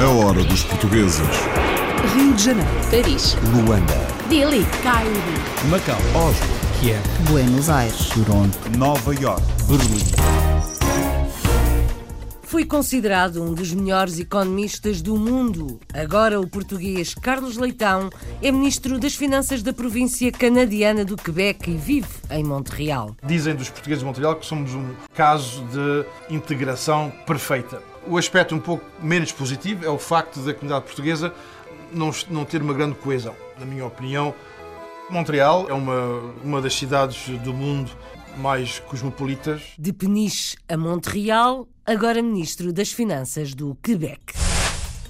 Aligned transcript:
A 0.00 0.08
hora 0.08 0.42
dos 0.44 0.64
portugueses. 0.64 1.20
Rio 2.14 2.32
de 2.32 2.42
Janeiro, 2.42 2.70
Paris, 2.90 3.36
Luanda, 3.52 3.92
Delhi, 4.30 4.64
Cairo, 4.82 5.10
Macau, 5.68 5.98
Oslo, 6.16 6.48
Kiev, 6.80 7.02
Buenos 7.28 7.68
Aires. 7.68 8.08
Toronto, 8.08 8.58
Nova 8.78 9.14
York, 9.14 9.42
Berlim. 9.68 10.02
Foi 12.44 12.64
considerado 12.64 13.42
um 13.42 13.52
dos 13.52 13.74
melhores 13.74 14.18
economistas 14.18 15.02
do 15.02 15.18
mundo. 15.18 15.78
Agora, 15.92 16.40
o 16.40 16.48
português 16.48 17.14
Carlos 17.14 17.58
Leitão 17.58 18.08
é 18.40 18.50
ministro 18.50 18.98
das 18.98 19.14
Finanças 19.14 19.62
da 19.62 19.74
província 19.74 20.32
canadiana 20.32 21.04
do 21.04 21.16
Quebec 21.16 21.70
e 21.70 21.76
vive 21.76 22.08
em 22.30 22.42
Montreal. 22.42 23.14
Dizem 23.22 23.54
dos 23.54 23.68
portugueses 23.68 24.00
de 24.00 24.06
Montreal 24.06 24.36
que 24.36 24.46
somos 24.46 24.72
um 24.72 24.94
caso 25.14 25.62
de 25.64 26.34
integração 26.34 27.12
perfeita. 27.26 27.82
O 28.06 28.18
aspecto 28.18 28.54
um 28.54 28.60
pouco 28.60 28.84
menos 29.02 29.32
positivo 29.32 29.84
é 29.84 29.88
o 29.88 29.98
facto 29.98 30.40
da 30.40 30.52
comunidade 30.52 30.84
portuguesa 30.84 31.32
não, 31.92 32.10
não 32.28 32.44
ter 32.44 32.60
uma 32.60 32.74
grande 32.74 32.96
coesão. 32.96 33.34
Na 33.58 33.64
minha 33.64 33.86
opinião, 33.86 34.34
Montreal 35.08 35.66
é 35.68 35.72
uma, 35.72 36.18
uma 36.42 36.60
das 36.60 36.74
cidades 36.74 37.28
do 37.40 37.54
mundo 37.54 37.90
mais 38.36 38.78
cosmopolitas. 38.80 39.62
De 39.78 39.92
Peniche 39.92 40.56
a 40.68 40.76
Montreal, 40.76 41.68
agora 41.86 42.22
ministro 42.22 42.72
das 42.72 42.92
Finanças 42.92 43.54
do 43.54 43.76
Quebec. 43.82 44.34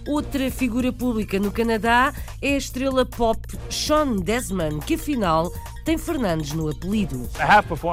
Outra 0.06 0.50
figura 0.50 0.92
pública 0.92 1.38
no 1.38 1.50
Canadá 1.50 2.12
é 2.42 2.54
a 2.54 2.58
estrela 2.58 3.06
pop 3.06 3.40
Sean 3.70 4.16
Desmond, 4.16 4.84
que 4.84 4.94
afinal 4.94 5.50
tem 5.84 5.98
Fernandes 5.98 6.52
no 6.52 6.70
apelido. 6.70 7.28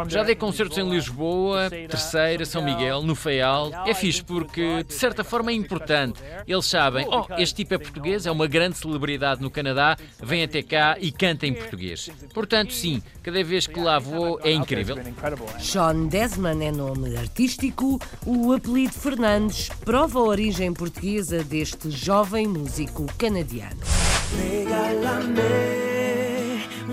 Já 0.08 0.24
dei 0.24 0.36
concertos 0.36 0.78
em 0.78 0.90
Lisboa, 0.90 1.70
Terceira, 1.70 2.46
São 2.46 2.64
Miguel, 2.64 3.04
no 3.04 3.16
Feial. 3.16 3.72
É 3.86 3.94
fixe 3.94 4.24
porque, 4.24 4.84
de 4.84 4.94
certa 4.94 5.24
forma, 5.24 5.52
é 5.52 5.54
importante. 5.54 6.22
Eles 6.48 6.66
sabem, 6.66 7.06
oh, 7.10 7.26
este 7.38 7.56
tipo 7.56 7.74
é 7.74 7.78
português, 7.78 8.26
é 8.26 8.32
uma 8.32 8.48
grande 8.48 8.78
celebridade 8.78 9.42
no 9.42 9.52
Canadá, 9.52 9.98
vem 10.22 10.44
até 10.44 10.64
cá 10.64 10.96
e 11.00 11.12
canta 11.12 11.46
em 11.46 11.54
português. 11.54 12.10
Portanto, 12.34 12.74
sim, 12.74 13.04
cada 13.22 13.44
vez 13.44 13.68
que 13.68 13.80
lá 13.80 14.00
vou 14.00 14.40
é 14.42 14.52
incrível. 14.52 14.96
Sean 15.60 16.08
Desmond 16.08 16.64
é 16.64 16.72
nome 16.72 17.18
artístico, 17.18 18.00
o 18.26 18.54
apelido 18.54 18.94
Fernandes 18.94 19.70
prova 19.84 20.20
a 20.20 20.24
origem 20.24 20.74
portuguesa 20.74 21.44
deste 21.44 21.92
jovem 21.92 22.48
músico 22.48 23.06
canadiano. 23.18 23.82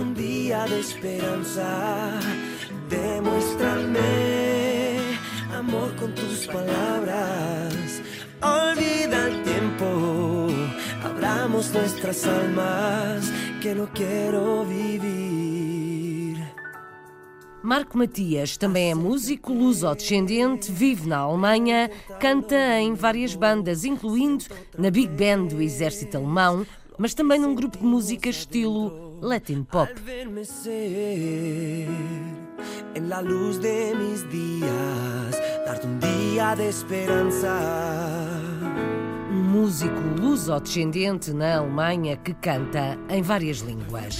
Un 0.01 0.15
día 0.15 0.65
de 0.67 0.79
esperanza. 0.79 2.21
Demuéstrame 2.89 3.99
amor 5.57 5.95
con 5.97 6.15
tus 6.15 6.47
palabras. 6.47 8.01
Olvida 8.41 9.27
el 9.27 9.43
tiempo. 9.43 10.49
Abramos 11.03 11.73
nuestras 11.73 12.25
almas 12.27 13.33
que 13.61 13.75
no 13.75 13.89
quiero 13.93 14.65
vivir. 14.65 16.39
Marco 17.61 17.99
Matias 17.99 18.57
também 18.57 18.93
é 18.93 18.95
músico 18.95 19.53
luso-descendente, 19.53 20.71
vive 20.71 21.09
na 21.09 21.19
Alemanha, 21.19 21.91
canta 22.21 22.81
em 22.81 22.95
várias 22.95 23.35
bandas, 23.35 23.85
incluindo 23.85 24.45
na 24.79 24.93
Big 24.93 25.09
Band 25.09 25.47
do 25.47 25.61
Exército 25.61 26.17
Alemão, 26.17 26.65
mas 26.97 27.15
também 27.15 27.41
num 27.41 27.55
grupo 27.55 27.79
de 27.79 27.85
música 27.85 28.29
estilo 28.29 29.08
Latin 29.21 29.65
Pop. 29.65 29.89
En 32.95 33.09
la 33.09 33.21
luz 33.21 33.61
de 33.61 33.95
mis 33.95 34.23
darte 35.67 35.87
de. 35.87 35.99
Um 39.31 39.43
músico 39.43 40.01
luso-descendente 40.21 41.33
na 41.33 41.59
Alemanha 41.59 42.17
que 42.17 42.35
canta 42.35 42.99
em 43.09 43.23
várias 43.23 43.59
línguas. 43.59 44.19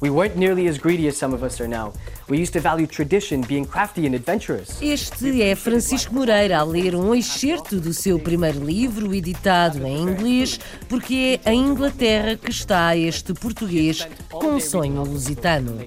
We 0.00 0.10
weren't 0.10 0.36
nearly 0.36 0.68
as 0.68 0.76
greedy 0.76 1.08
as 1.08 1.16
some 1.16 1.34
of 1.34 1.42
us 1.42 1.58
are 1.58 1.68
now. 1.68 1.94
We 2.28 2.38
used 2.38 2.52
to 2.52 2.60
value 2.60 2.86
tradition, 2.86 3.40
being 3.42 3.64
crafty 3.64 4.06
and 4.06 4.14
adventurous. 4.14 4.82
Este 4.82 5.42
é 5.42 5.54
Francisco 5.54 6.12
Moreira 6.12 6.58
a 6.58 6.64
ler 6.64 6.94
um 6.94 7.14
excerto 7.14 7.80
do 7.80 7.94
seu 7.94 8.18
primeiro 8.18 8.62
livro, 8.62 9.14
editado 9.14 9.86
em 9.86 10.02
inglês, 10.02 10.60
porque 10.88 11.40
é 11.44 11.52
em 11.52 11.60
Inglaterra 11.60 12.36
que 12.36 12.50
está 12.50 12.94
este 12.96 13.32
português 13.32 14.06
com 14.28 14.56
um 14.56 14.60
sonho 14.60 15.02
lusitano. 15.02 15.78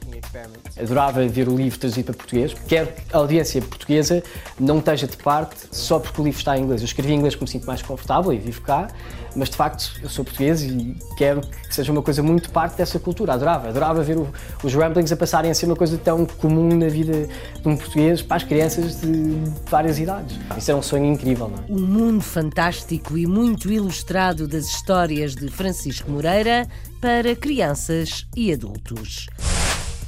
Adorava 0.80 1.28
ver 1.28 1.48
o 1.48 1.56
livro 1.56 1.78
traduzido 1.78 2.06
para 2.06 2.16
português. 2.16 2.56
Quero 2.68 2.88
que 2.88 3.02
a 3.14 3.18
audiência 3.18 3.62
portuguesa 3.62 4.24
não 4.60 4.80
esteja 4.80 5.06
de 5.08 5.18
parte 5.18 5.68
só 5.72 6.00
porque 6.00 6.20
o 6.22 6.24
livro 6.24 6.40
está 6.40 6.58
em 6.58 6.64
inglês. 6.64 6.82
Eu 6.82 6.86
escrevi 6.86 7.14
em 7.14 7.18
inglês 7.18 7.36
porque 7.36 7.46
me 7.46 7.52
sinto 7.52 7.68
mais 7.68 7.82
confortável 7.82 8.34
e 8.34 8.40
vivo 8.40 8.62
cá, 8.62 8.88
mas 9.36 9.50
de 9.50 9.58
facto 9.58 10.00
eu 10.02 10.10
sou 10.10 10.24
português 10.24 10.64
e 10.64 10.96
quero 11.18 11.42
que 11.42 11.76
seja 11.76 11.92
uma 11.92 12.02
coisa 12.02 12.24
muito 12.24 12.50
parte 12.50 12.78
dessa 12.78 12.98
cultura. 12.98 13.34
Adorava, 13.34 13.70
adorava 13.70 13.99
ver 14.04 14.18
o- 14.18 14.28
os 14.64 14.74
ramblings 14.74 15.12
a 15.12 15.18
passarem 15.18 15.50
a 15.52 15.54
ser 15.54 15.66
uma 15.66 15.76
coisa 15.76 15.98
tão 15.98 16.26
comum 16.26 16.76
na 16.78 16.88
vida 16.88 17.28
de 17.62 17.68
um 17.68 17.76
português 17.78 18.22
para 18.22 18.38
as 18.38 18.44
crianças 18.44 19.02
de 19.02 19.36
várias 19.70 20.00
idades. 20.00 20.38
Isso 20.58 20.72
era 20.72 20.78
um 20.80 20.84
sonho 20.84 21.06
incrível, 21.06 21.50
não 21.50 21.58
é? 21.58 21.62
O 21.70 21.80
mundo 21.80 22.22
fantástico 22.22 23.18
e 23.18 23.26
muito 23.26 23.72
ilustrado 23.72 24.48
das 24.48 24.66
histórias 24.66 25.36
de 25.36 25.48
Francisco 25.50 26.10
Moreira 26.12 26.68
para 27.02 27.36
crianças 27.36 28.26
e 28.36 28.52
adultos. 28.52 29.28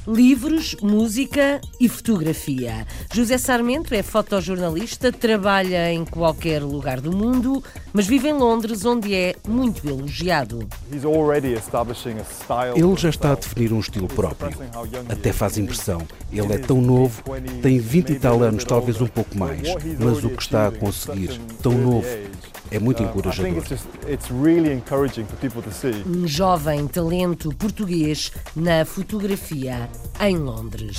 Livros, 0.08 0.76
música 0.82 1.62
e 1.80 1.88
fotografia. 1.88 2.88
José 3.14 3.38
Sarmento 3.38 3.94
é 3.94 4.02
fotojornalista, 4.02 5.12
trabalha 5.12 5.94
em 5.94 6.04
qualquer 6.04 6.64
lugar 6.64 7.00
do 7.00 7.16
mundo, 7.16 7.64
mas 7.94 8.08
vive 8.08 8.30
em 8.30 8.34
Londres, 8.34 8.84
onde 8.84 9.14
é 9.14 9.36
muito 9.48 9.88
elogiado. 9.88 10.68
Ele 12.76 12.96
já 12.98 13.10
está 13.10 13.34
a 13.34 13.36
definir 13.36 13.72
um 13.74 13.80
estilo 13.80 14.08
próprio. 14.08 14.58
Até 15.08 15.32
faz 15.32 15.60
impressão. 15.60 16.02
Ele 16.32 16.52
é 16.52 16.58
tão 16.58 16.82
novo, 16.82 17.22
tem 17.62 17.78
20 17.78 18.10
e 18.10 18.20
tal 18.20 18.42
anos, 18.42 18.64
talvez 18.64 19.00
um 19.00 19.08
pouco 19.08 19.38
mais, 19.38 19.62
mas 20.00 20.24
o 20.24 20.30
que 20.32 20.42
está 20.42 20.68
a 20.68 20.72
conseguir, 20.72 21.40
tão 21.62 21.74
novo, 21.74 22.08
é 22.72 22.80
muito 22.80 23.04
encorajador. 23.04 23.64
Um 26.08 26.28
jovem 26.28 26.88
talento 26.88 27.54
português 27.56 28.32
na 28.56 28.86
fotografia 28.86 29.90
em 30.20 30.38
Londres. 30.38 30.98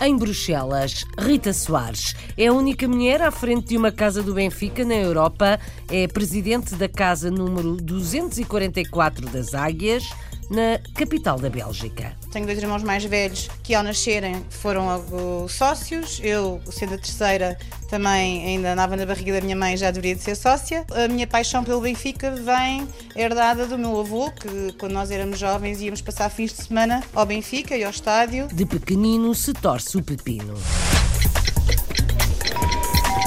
Em 0.00 0.16
Bruxelas, 0.16 1.04
Rita 1.18 1.52
Soares 1.52 2.14
é 2.36 2.48
a 2.48 2.52
única 2.52 2.86
mulher 2.86 3.22
à 3.22 3.30
frente 3.30 3.68
de 3.68 3.76
uma 3.76 3.92
casa 3.92 4.22
do 4.22 4.34
Benfica 4.34 4.84
na 4.84 4.94
Europa. 4.94 5.58
É 5.88 6.06
presidente 6.08 6.74
da 6.74 6.88
casa 6.88 7.30
número 7.30 7.76
244 7.76 9.28
das 9.28 9.54
Águias, 9.54 10.04
na 10.54 10.78
capital 10.94 11.38
da 11.38 11.50
Bélgica. 11.50 12.16
Tenho 12.32 12.46
dois 12.46 12.58
irmãos 12.58 12.82
mais 12.82 13.04
velhos 13.04 13.50
que, 13.62 13.74
ao 13.74 13.82
nascerem, 13.82 14.44
foram 14.48 14.86
logo 14.86 15.48
sócios. 15.48 16.20
Eu, 16.22 16.60
sendo 16.70 16.94
a 16.94 16.98
terceira, 16.98 17.58
também 17.88 18.44
ainda 18.46 18.72
andava 18.72 18.96
na 18.96 19.04
barriga 19.04 19.34
da 19.34 19.40
minha 19.40 19.56
mãe, 19.56 19.76
já 19.76 19.90
deveria 19.90 20.14
de 20.14 20.22
ser 20.22 20.36
sócia. 20.36 20.86
A 20.92 21.08
minha 21.08 21.26
paixão 21.26 21.64
pelo 21.64 21.80
Benfica 21.80 22.30
vem 22.30 22.88
herdada 23.16 23.66
do 23.66 23.76
meu 23.76 24.00
avô, 24.00 24.30
que, 24.30 24.72
quando 24.78 24.92
nós 24.92 25.10
éramos 25.10 25.38
jovens, 25.38 25.80
íamos 25.80 26.00
passar 26.00 26.30
fins 26.30 26.52
de 26.52 26.62
semana 26.64 27.02
ao 27.12 27.26
Benfica 27.26 27.76
e 27.76 27.84
ao 27.84 27.90
estádio. 27.90 28.48
De 28.52 28.64
pequenino 28.64 29.34
se 29.34 29.52
torce 29.52 29.96
o 29.96 30.02
pepino. 30.02 30.54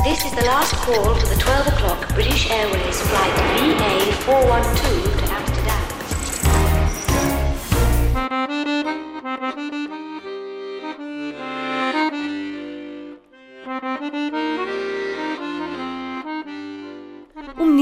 This 0.03 0.23
is 0.23 0.31
the 0.31 0.45
last 0.45 0.73
call 0.85 1.15
for 1.15 1.27
the 1.27 1.35
12 1.35 1.67
o'clock 1.67 2.13
British 2.13 2.49
Airways 2.49 3.01
flight 3.01 3.33
VA412 3.59 5.16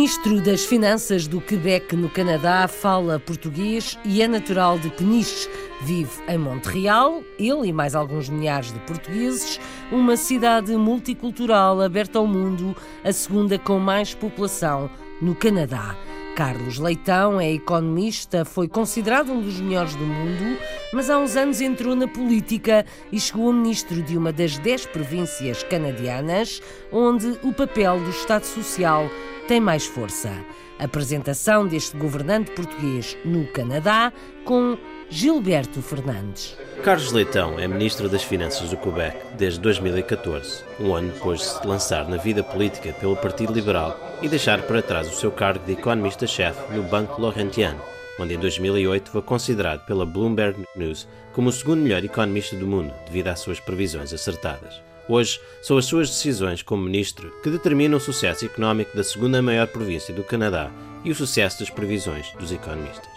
ministro 0.06 0.40
das 0.40 0.64
Finanças 0.64 1.26
do 1.26 1.42
Quebec, 1.42 1.96
no 1.96 2.08
Canadá, 2.08 2.68
fala 2.68 3.20
português 3.20 3.98
e 4.06 4.22
é 4.22 4.28
natural 4.28 4.78
de 4.78 4.92
Peniche. 4.92 5.50
Vive 5.82 6.12
em 6.28 6.38
Montreal, 6.38 7.24
ele 7.40 7.70
e 7.70 7.74
mais 7.74 7.96
alguns 7.96 8.30
milhares 8.30 8.72
de 8.72 8.78
portugueses, 8.82 9.60
uma 9.92 10.16
cidade 10.16 10.76
multicultural 10.78 11.82
aberta 11.82 12.20
ao 12.20 12.28
mundo, 12.28 12.78
a 13.04 13.12
segunda 13.12 13.58
com 13.58 13.80
mais 13.80 14.14
população 14.14 14.92
no 15.20 15.34
Canadá. 15.34 15.96
Carlos 16.36 16.80
Leitão 16.80 17.40
é 17.40 17.50
economista, 17.54 18.44
foi 18.44 18.68
considerado 18.68 19.32
um 19.32 19.42
dos 19.42 19.62
melhores 19.62 19.96
do 19.96 20.06
mundo, 20.06 20.60
mas 20.92 21.10
há 21.10 21.18
uns 21.18 21.38
anos 21.38 21.62
entrou 21.62 21.96
na 21.96 22.10
política 22.10 22.86
e 23.10 23.18
chegou 23.18 23.50
a 23.50 23.54
ministro 23.54 24.02
de 24.04 24.18
uma 24.18 24.34
das 24.34 24.58
dez 24.58 24.86
províncias 24.86 25.64
canadianas, 25.64 26.62
onde 26.92 27.40
o 27.42 27.54
papel 27.54 28.02
do 28.02 28.10
Estado 28.10 28.44
Social 28.44 29.10
tem 29.48 29.62
mais 29.62 29.86
força. 29.86 30.30
Apresentação 30.78 31.66
deste 31.66 31.96
governante 31.96 32.52
português 32.52 33.18
no 33.24 33.48
Canadá 33.48 34.12
com 34.44 34.78
Gilberto 35.10 35.82
Fernandes. 35.82 36.58
Carlos 36.84 37.12
Leitão 37.12 37.60
é 37.60 37.68
Ministro 37.68 38.10
das 38.10 38.24
Finanças 38.24 38.72
do 38.72 38.78
Quebec 38.78 39.16
desde 39.38 39.60
2014, 39.60 40.64
um 40.80 40.96
ano 40.96 41.12
depois 41.12 41.40
de 41.40 41.46
se 41.46 41.68
lançar 41.68 42.10
na 42.10 42.18
vida 42.18 42.44
política 42.44 42.92
pelo 42.94 43.16
Partido 43.16 43.54
Liberal 43.54 44.18
e 44.22 44.28
deixar 44.28 44.64
para 44.64 44.82
trás 44.82 45.08
o 45.08 45.16
seu 45.16 45.32
cargo 45.32 45.64
de 45.64 45.74
economista-chefe 45.74 46.74
no 46.74 46.84
Banco 46.84 47.22
Laurentien, 47.22 47.76
onde 48.20 48.34
em 48.34 48.40
2008 48.40 49.12
foi 49.12 49.22
considerado 49.22 49.86
pela 49.86 50.06
Bloomberg 50.06 50.66
News 50.76 51.08
como 51.34 51.50
o 51.50 51.54
segundo 51.54 51.82
melhor 51.82 52.04
economista 52.04 52.56
do 52.56 52.68
mundo 52.68 52.94
devido 53.06 53.28
às 53.28 53.40
suas 53.40 53.60
previsões 53.60 54.12
acertadas. 54.12 54.82
Hoje, 55.08 55.40
são 55.62 55.78
as 55.78 55.86
suas 55.86 56.10
decisões 56.10 56.64
como 56.64 56.84
ministro 56.84 57.32
que 57.44 57.52
determinam 57.52 57.98
o 57.98 58.02
sucesso 58.02 58.44
económico 58.44 58.98
da 58.98 59.04
segunda 59.04 59.40
maior 59.40 59.68
província 59.68 60.14
do 60.14 60.24
Canadá 60.24 60.72
e 61.04 61.12
o 61.12 61.16
sucesso 61.16 61.60
das 61.60 61.70
previsões 61.70 62.32
dos 62.40 62.52
economistas. 62.52 63.15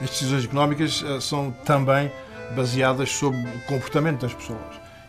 As 0.00 0.10
decisões 0.10 0.44
económicas 0.44 1.02
uh, 1.02 1.20
são 1.20 1.50
também 1.64 2.10
baseadas 2.54 3.10
sobre 3.10 3.38
o 3.40 3.60
comportamento 3.66 4.20
das 4.20 4.34
pessoas. 4.34 4.60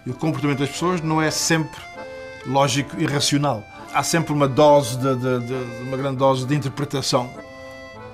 E 0.06 0.10
o 0.10 0.14
comportamento 0.14 0.60
das 0.60 0.70
pessoas 0.70 1.02
não 1.02 1.22
é 1.22 1.32
sempre 1.32 1.82
lógico 2.46 2.96
e 3.00 3.06
racional. 3.06 3.64
Há 3.94 4.04
sempre 4.04 4.34
uma 4.34 4.48
dose, 4.48 4.98
de, 4.98 5.16
de, 5.16 5.48
de 5.48 5.84
uma 5.84 5.98
grande 5.98 6.18
dose 6.18 6.46
de 6.46 6.54
interpretação 6.54 7.30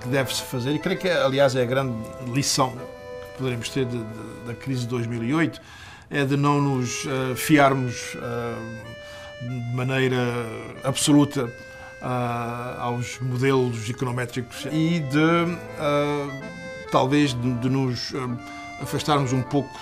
que 0.02 0.08
deve-se 0.08 0.42
fazer. 0.44 0.72
E 0.72 0.80
creio 0.80 1.00
que, 1.00 1.10
aliás, 1.10 1.56
é 1.56 1.62
a 1.62 1.66
grande 1.66 1.94
lição 2.28 2.72
que 2.72 3.38
poderemos 3.38 3.70
ter 3.70 3.86
da 4.46 4.54
crise 4.54 4.82
de 4.82 4.88
2008 4.88 5.62
é 6.10 6.26
de 6.26 6.36
não 6.36 6.62
nos 6.62 7.06
uh, 7.06 7.36
fiarmos 7.36 8.16
uh, 8.16 9.40
de 9.42 9.76
maneira 9.76 10.18
absoluta 10.84 11.46
uh, 11.46 12.80
aos 12.80 13.18
modelos 13.20 13.90
econométricos 13.90 14.66
e 14.72 15.00
de 15.00 15.58
talvez 16.92 17.34
de, 17.34 17.54
de 17.56 17.70
nos 17.70 18.14
afastarmos 18.82 19.32
um 19.32 19.42
pouco 19.42 19.80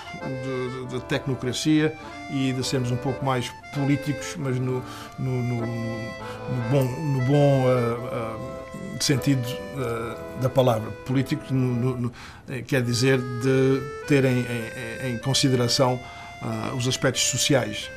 da 0.92 1.00
tecnocracia 1.00 1.96
e 2.30 2.52
de 2.52 2.64
sermos 2.64 2.90
um 2.90 2.96
pouco 2.96 3.24
mais 3.24 3.50
políticos, 3.74 4.36
mas 4.36 4.58
no, 4.58 4.82
no, 5.18 5.42
no, 5.42 5.66
no 5.66 6.70
bom, 6.70 6.84
no 6.84 7.20
bom 7.22 7.64
uh, 7.64 8.36
uh, 8.36 9.02
sentido 9.02 9.44
uh, 9.46 10.40
da 10.40 10.48
palavra. 10.48 10.90
Político 11.06 11.44
quer 12.66 12.82
dizer 12.82 13.18
de 13.18 13.82
terem 14.06 14.44
em, 15.02 15.14
em 15.14 15.18
consideração 15.18 15.98
os 16.74 16.88
aspectos 16.88 17.22
sociais, 17.22 17.90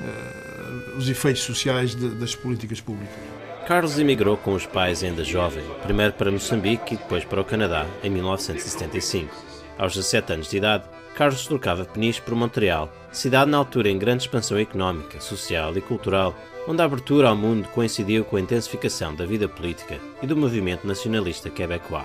os 0.97 1.07
efeitos 1.07 1.43
sociais 1.43 1.95
de, 1.95 2.09
das 2.09 2.35
políticas 2.35 2.81
públicas. 2.81 3.32
Carlos 3.67 3.97
emigrou 3.97 4.35
com 4.35 4.53
os 4.53 4.65
pais 4.65 5.03
ainda 5.05 5.23
jovem, 5.23 5.63
primeiro 5.83 6.11
para 6.13 6.29
Moçambique 6.29 6.95
e 6.95 6.97
depois 6.97 7.23
para 7.23 7.39
o 7.39 7.45
Canadá, 7.45 7.85
em 8.03 8.09
1975. 8.09 9.33
Aos 9.77 9.93
17 9.93 10.33
anos 10.33 10.49
de 10.49 10.57
idade, 10.57 10.83
Carlos 11.15 11.47
trocava 11.47 11.85
Peniche 11.85 12.21
por 12.21 12.35
Montreal, 12.35 12.91
cidade 13.09 13.49
na 13.49 13.57
altura 13.57 13.89
em 13.89 13.97
grande 13.97 14.23
expansão 14.23 14.57
económica, 14.57 15.21
social 15.21 15.77
e 15.77 15.81
cultural, 15.81 16.35
onde 16.67 16.81
a 16.81 16.85
abertura 16.85 17.29
ao 17.29 17.37
mundo 17.37 17.69
coincidiu 17.69 18.25
com 18.25 18.35
a 18.35 18.41
intensificação 18.41 19.15
da 19.15 19.25
vida 19.25 19.47
política 19.47 19.97
e 20.21 20.27
do 20.27 20.35
movimento 20.35 20.85
nacionalista 20.85 21.49
quebecois. 21.49 22.03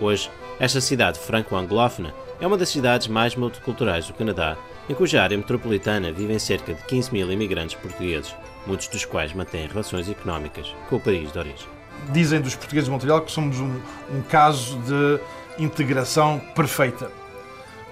Hoje, 0.00 0.28
esta 0.58 0.80
cidade 0.80 1.20
franco-anglófona 1.20 2.12
é 2.40 2.46
uma 2.46 2.58
das 2.58 2.70
cidades 2.70 3.06
mais 3.06 3.36
multiculturais 3.36 4.08
do 4.08 4.14
Canadá, 4.14 4.56
em 4.88 4.94
cuja 4.94 5.22
área 5.22 5.36
metropolitana 5.36 6.10
vivem 6.10 6.40
cerca 6.40 6.74
de 6.74 6.82
15 6.84 7.12
mil 7.12 7.30
imigrantes 7.30 7.76
portugueses, 7.76 8.34
muitos 8.66 8.88
dos 8.88 9.04
quais 9.04 9.32
mantêm 9.32 9.66
relações 9.66 10.08
económicas 10.08 10.74
com 10.88 10.96
o 10.96 11.00
país 11.00 11.32
de 11.32 11.38
origem. 11.38 11.66
Dizem 12.10 12.40
dos 12.40 12.54
portugueses 12.54 12.86
de 12.86 12.90
Montreal 12.90 13.20
que 13.22 13.32
somos 13.32 13.58
um, 13.58 13.80
um 14.10 14.22
caso 14.22 14.78
de 14.80 15.20
integração 15.62 16.40
perfeita. 16.54 17.10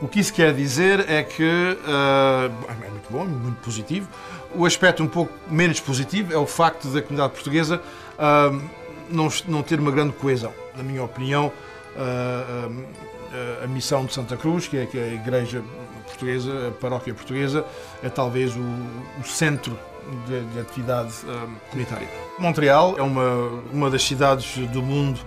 O 0.01 0.07
que 0.07 0.21
isso 0.21 0.33
quer 0.33 0.53
dizer 0.53 1.09
é 1.09 1.23
que 1.23 1.43
uh, 1.43 2.71
é 2.87 2.91
muito 2.91 3.11
bom, 3.11 3.25
muito 3.25 3.61
positivo. 3.63 4.09
O 4.55 4.67
aspecto 4.67 5.03
um 5.03 5.09
pouco 5.09 5.33
menos 5.51 5.81
positivo 5.81 6.33
é 6.33 6.37
o 6.37 6.47
facto 6.47 6.89
da 6.89 7.01
comunidade 7.01 7.33
portuguesa 7.33 7.81
uh, 8.19 8.63
não, 9.11 9.29
não 9.49 9.63
ter 9.63 9.81
uma 9.81 9.91
grande 9.91 10.13
coesão. 10.13 10.53
Na 10.77 10.83
minha 10.83 11.03
opinião, 11.03 11.51
uh, 11.97 12.85
a 13.63 13.67
missão 13.67 14.05
de 14.05 14.15
Santa 14.15 14.37
Cruz, 14.37 14.69
que 14.69 14.77
é, 14.77 14.87
que 14.87 14.99
é 14.99 15.05
a 15.05 15.15
igreja 15.15 15.63
portuguesa, 16.07 16.69
a 16.69 16.71
paróquia 16.73 17.13
portuguesa, 17.13 17.65
é 18.03 18.09
talvez 18.09 18.55
o, 18.55 18.61
o 19.21 19.25
centro 19.25 19.79
de, 20.26 20.44
de 20.53 20.61
atividade 20.61 21.12
comunitária. 21.70 22.08
Montreal 22.38 22.94
é 22.99 23.03
uma, 23.03 23.62
uma 23.73 23.91
das 23.91 24.03
cidades 24.03 24.56
do 24.69 24.82
mundo 24.82 25.20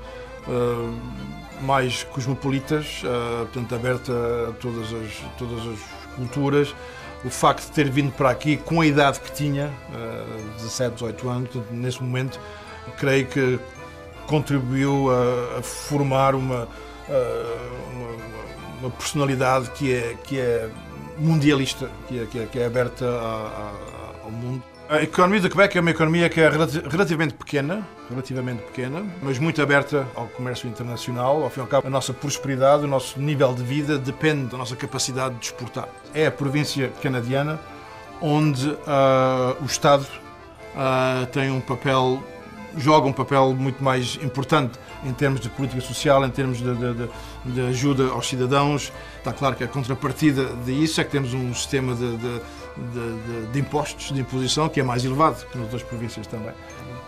mais 1.62 2.04
cosmopolitas, 2.04 3.02
uh, 3.04 3.46
portanto 3.46 3.76
aberta 3.76 4.14
a 4.50 4.54
todas 4.54 4.94
as, 4.94 5.38
todas 5.38 5.68
as 5.68 5.80
culturas. 6.16 6.76
O 7.24 7.30
facto 7.30 7.66
de 7.66 7.72
ter 7.72 7.90
vindo 7.90 8.12
para 8.14 8.30
aqui 8.30 8.56
com 8.56 8.80
a 8.80 8.86
idade 8.86 9.20
que 9.20 9.32
tinha, 9.32 9.68
uh, 9.68 10.54
17, 10.58 10.94
18 10.96 11.30
anos, 11.30 11.50
portanto, 11.50 11.74
nesse 11.74 12.02
momento, 12.02 12.40
creio 12.98 13.28
que 13.28 13.60
contribuiu 14.26 15.10
a, 15.12 15.60
a 15.60 15.62
formar 15.62 16.34
uma, 16.34 16.64
uh, 16.64 16.68
uma, 17.94 18.80
uma, 18.82 18.90
personalidade 18.92 19.70
que 19.72 19.94
é, 19.94 20.16
que 20.24 20.40
é 20.40 20.70
mundialista, 21.18 21.90
que 22.08 22.20
é, 22.20 22.26
que 22.26 22.40
é, 22.40 22.46
que 22.46 22.60
é 22.60 22.66
aberta 22.66 23.06
a, 23.06 23.10
a, 23.10 23.99
ao 24.30 24.32
mundo. 24.32 24.64
A 24.88 25.04
economia 25.04 25.40
do 25.40 25.50
Quebec 25.50 25.78
é 25.78 25.82
uma 25.82 25.92
economia 25.92 26.28
que 26.30 26.42
é 26.42 26.50
relativamente 26.50 27.36
pequena, 27.36 27.86
relativamente 28.10 28.64
pequena, 28.64 29.06
mas 29.22 29.38
muito 29.38 29.62
aberta 29.62 30.08
ao 30.16 30.28
comércio 30.28 30.68
internacional. 30.68 31.44
Ao 31.44 31.50
fim 31.50 31.60
e 31.60 31.62
ao 31.62 31.68
cabo, 31.68 31.88
a 31.88 31.92
nossa 31.92 32.12
prosperidade, 32.12 32.86
o 32.86 32.88
nosso 32.88 33.20
nível 33.20 33.54
de 33.54 33.62
vida 33.62 34.00
depende 34.00 34.48
da 34.48 34.58
nossa 34.58 34.76
capacidade 34.76 35.36
de 35.36 35.46
exportar. 35.46 35.88
É 36.12 36.26
a 36.26 36.32
província 36.32 36.92
canadiana 37.04 37.60
onde 38.20 38.68
uh, 38.68 39.62
o 39.62 39.66
Estado 39.66 40.08
uh, 40.74 41.26
tem 41.28 41.52
um 41.52 41.62
papel, 41.62 42.24
joga 42.80 43.08
um 43.08 43.14
papel 43.14 43.54
muito 43.54 43.84
mais 43.84 44.18
importante 44.22 44.80
em 45.04 45.14
termos 45.14 45.40
de 45.42 45.50
política 45.50 45.82
social, 45.82 46.26
em 46.26 46.30
termos 46.30 46.60
de, 46.60 46.76
de, 46.76 47.10
de, 47.46 47.62
ajuda 47.62 48.10
aos 48.10 48.28
cidadãos. 48.28 48.92
Está 49.18 49.34
claro 49.34 49.56
que 49.56 49.64
a 49.64 49.68
contrapartida 49.68 50.46
disso 50.66 51.02
é 51.02 51.04
que 51.04 51.12
temos 51.12 51.34
um 51.34 51.54
sistema 51.54 51.94
de 51.94 52.42
de, 53.52 53.60
impostos, 53.60 54.12
de 54.14 54.22
imposição, 54.22 54.70
que 54.70 54.80
é 54.80 54.84
mais 54.84 55.04
elevado 55.04 55.46
que 55.48 55.58
nas 55.58 55.66
outras 55.66 55.84
províncias 55.84 56.28
também. 56.28 56.54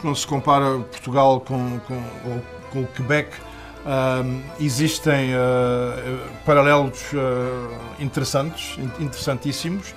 Não 0.03 0.15
se 0.15 0.25
compara 0.25 0.79
Portugal 0.79 1.39
com, 1.41 1.79
com, 1.79 2.41
com 2.71 2.81
o 2.81 2.87
Quebec, 2.87 3.29
uh, 3.37 4.41
existem 4.59 5.33
uh, 5.33 6.19
paralelos 6.45 7.01
uh, 7.13 8.01
interessantes, 8.01 8.77
interessantíssimos. 8.99 9.93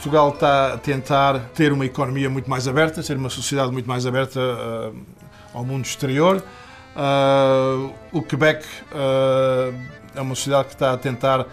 Portugal 0.00 0.30
está 0.30 0.72
a 0.72 0.78
tentar 0.78 1.50
ter 1.54 1.74
uma 1.74 1.84
economia 1.84 2.30
muito 2.30 2.48
mais 2.48 2.66
aberta, 2.66 3.02
ser 3.02 3.18
uma 3.18 3.28
sociedade 3.28 3.70
muito 3.70 3.86
mais 3.86 4.06
aberta 4.06 4.40
ao 5.52 5.62
mundo 5.62 5.84
exterior. 5.84 6.42
o 8.10 8.22
Quebec 8.22 8.64
é 10.14 10.20
uma 10.20 10.34
sociedade 10.34 10.68
que 10.68 10.74
está 10.74 10.92
a 10.92 10.96
tentar 10.96 11.40
uh, 11.40 11.46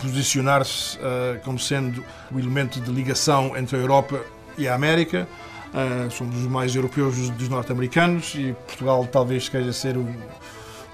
posicionar-se 0.00 0.98
uh, 0.98 1.40
como 1.44 1.58
sendo 1.58 2.04
o 2.30 2.38
elemento 2.38 2.80
de 2.80 2.90
ligação 2.90 3.56
entre 3.56 3.76
a 3.76 3.80
Europa 3.80 4.20
e 4.56 4.68
a 4.68 4.74
América. 4.74 5.26
Uh, 5.68 6.10
somos 6.10 6.36
os 6.36 6.46
mais 6.46 6.74
europeus 6.74 7.30
dos, 7.30 7.48
norte-americanos 7.48 8.34
e 8.34 8.54
Portugal 8.66 9.06
talvez 9.10 9.48
queira 9.48 9.72
ser 9.72 9.96
o, 9.96 10.06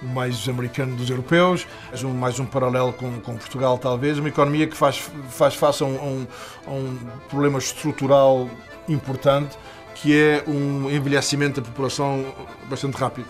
o, 0.02 0.06
mais 0.06 0.48
americano 0.48 0.96
dos 0.96 1.10
europeus. 1.10 1.66
É 1.92 2.06
um, 2.06 2.12
mais 2.12 2.38
um 2.38 2.46
paralelo 2.46 2.92
com, 2.92 3.20
com, 3.20 3.36
Portugal, 3.36 3.78
talvez. 3.78 4.18
Uma 4.18 4.28
economia 4.28 4.66
que 4.66 4.76
faz, 4.76 4.98
faz 5.28 5.54
face 5.54 5.82
a 5.82 5.86
um, 5.86 6.26
a 6.66 6.70
um, 6.70 6.98
problema 7.28 7.58
estrutural 7.58 8.48
importante 8.88 9.56
que 9.94 10.18
é 10.18 10.44
um 10.46 10.90
envelhecimento 10.90 11.60
da 11.60 11.66
população 11.66 12.26
bastante 12.68 12.96
rápido. 12.96 13.28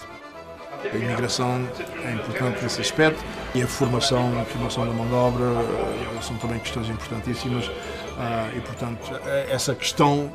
A 0.92 0.97
imigração 0.97 1.66
é 2.04 2.12
importante 2.12 2.62
nesse 2.62 2.80
aspecto 2.80 3.23
e 3.54 3.62
a 3.62 3.66
formação, 3.66 4.38
a 4.40 4.44
formação 4.44 4.87
da 4.87 4.92
mão 4.92 5.06
de 5.06 5.14
obra 5.14 5.44
eh, 5.44 6.23
são 6.23 6.37
também 6.37 6.59
questões 6.59 6.88
importantíssimas 6.88 7.71
ah, 8.18 8.50
e, 8.54 8.61
portanto, 8.61 9.21
eh, 9.26 9.49
essa 9.50 9.75
questão 9.75 10.33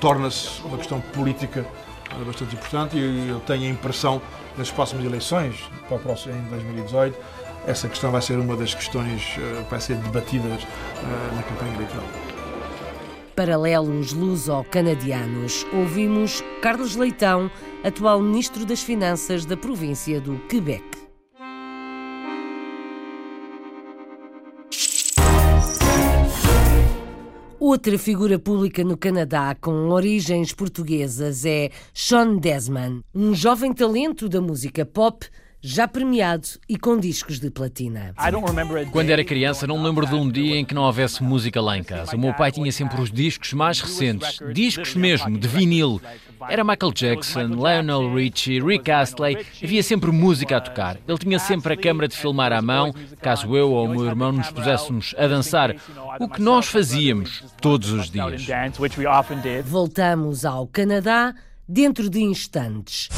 torna-se 0.00 0.62
uma 0.62 0.78
questão 0.78 1.00
política 1.00 1.64
eh, 2.10 2.24
bastante 2.24 2.54
importante 2.54 2.96
e 2.96 3.28
eu 3.28 3.40
tenho 3.40 3.64
a 3.64 3.68
impressão 3.68 4.20
nas 4.56 4.70
próximas 4.70 5.04
eleições, 5.04 5.54
para 5.86 5.96
o 5.96 6.00
próximo, 6.00 6.34
em 6.36 6.42
2018, 6.48 7.16
essa 7.66 7.88
questão 7.88 8.10
vai 8.10 8.22
ser 8.22 8.38
uma 8.38 8.56
das 8.56 8.74
questões 8.74 9.22
que 9.24 9.70
vai 9.70 9.80
ser 9.80 9.96
debatidas 9.96 10.66
na 11.34 11.42
campanha 11.42 11.74
eleitoral. 11.74 12.06
Paralelos 13.38 14.12
luso-canadianos. 14.12 15.64
Ouvimos 15.72 16.42
Carlos 16.60 16.96
Leitão, 16.96 17.48
atual 17.84 18.20
Ministro 18.20 18.66
das 18.66 18.82
Finanças 18.82 19.44
da 19.44 19.56
província 19.56 20.20
do 20.20 20.38
Quebec. 20.48 20.97
Outra 27.70 27.98
figura 27.98 28.38
pública 28.38 28.82
no 28.82 28.96
Canadá 28.96 29.54
com 29.54 29.90
origens 29.90 30.54
portuguesas 30.54 31.44
é 31.44 31.70
Sean 31.92 32.38
Desman, 32.38 33.04
um 33.14 33.34
jovem 33.34 33.74
talento 33.74 34.26
da 34.26 34.40
música 34.40 34.86
pop 34.86 35.28
já 35.60 35.88
premiado 35.88 36.46
e 36.68 36.76
com 36.76 36.98
discos 36.98 37.40
de 37.40 37.50
platina. 37.50 38.14
Quando 38.92 39.10
era 39.10 39.24
criança, 39.24 39.66
não 39.66 39.78
me 39.78 39.84
lembro 39.84 40.06
de 40.06 40.14
um 40.14 40.30
dia 40.30 40.56
em 40.56 40.64
que 40.64 40.74
não 40.74 40.82
houvesse 40.82 41.22
música 41.22 41.60
lá 41.60 41.76
em 41.76 41.82
casa. 41.82 42.16
O 42.16 42.18
meu 42.18 42.32
pai 42.32 42.52
tinha 42.52 42.70
sempre 42.70 43.00
os 43.00 43.10
discos 43.10 43.52
mais 43.52 43.80
recentes, 43.80 44.38
discos 44.52 44.94
mesmo, 44.94 45.36
de 45.36 45.48
vinil. 45.48 46.00
Era 46.48 46.62
Michael 46.62 46.92
Jackson, 46.92 47.46
Lionel 47.46 48.14
Richie, 48.14 48.60
Rick 48.60 48.90
Astley, 48.90 49.44
havia 49.62 49.82
sempre 49.82 50.12
música 50.12 50.58
a 50.58 50.60
tocar. 50.60 50.96
Ele 51.06 51.18
tinha 51.18 51.38
sempre 51.38 51.72
a 51.72 51.76
câmara 51.76 52.06
de 52.06 52.16
filmar 52.16 52.52
à 52.52 52.62
mão, 52.62 52.94
caso 53.20 53.56
eu 53.56 53.72
ou 53.72 53.86
o 53.86 53.88
meu 53.88 54.06
irmão 54.06 54.30
nos 54.30 54.50
puséssemos 54.50 55.14
a 55.18 55.26
dançar, 55.26 55.74
o 56.20 56.28
que 56.28 56.40
nós 56.40 56.66
fazíamos 56.66 57.42
todos 57.60 57.90
os 57.90 58.08
dias. 58.10 58.46
Voltamos 59.64 60.44
ao 60.44 60.66
Canadá 60.68 61.34
dentro 61.68 62.08
de 62.08 62.20
instantes. 62.20 63.08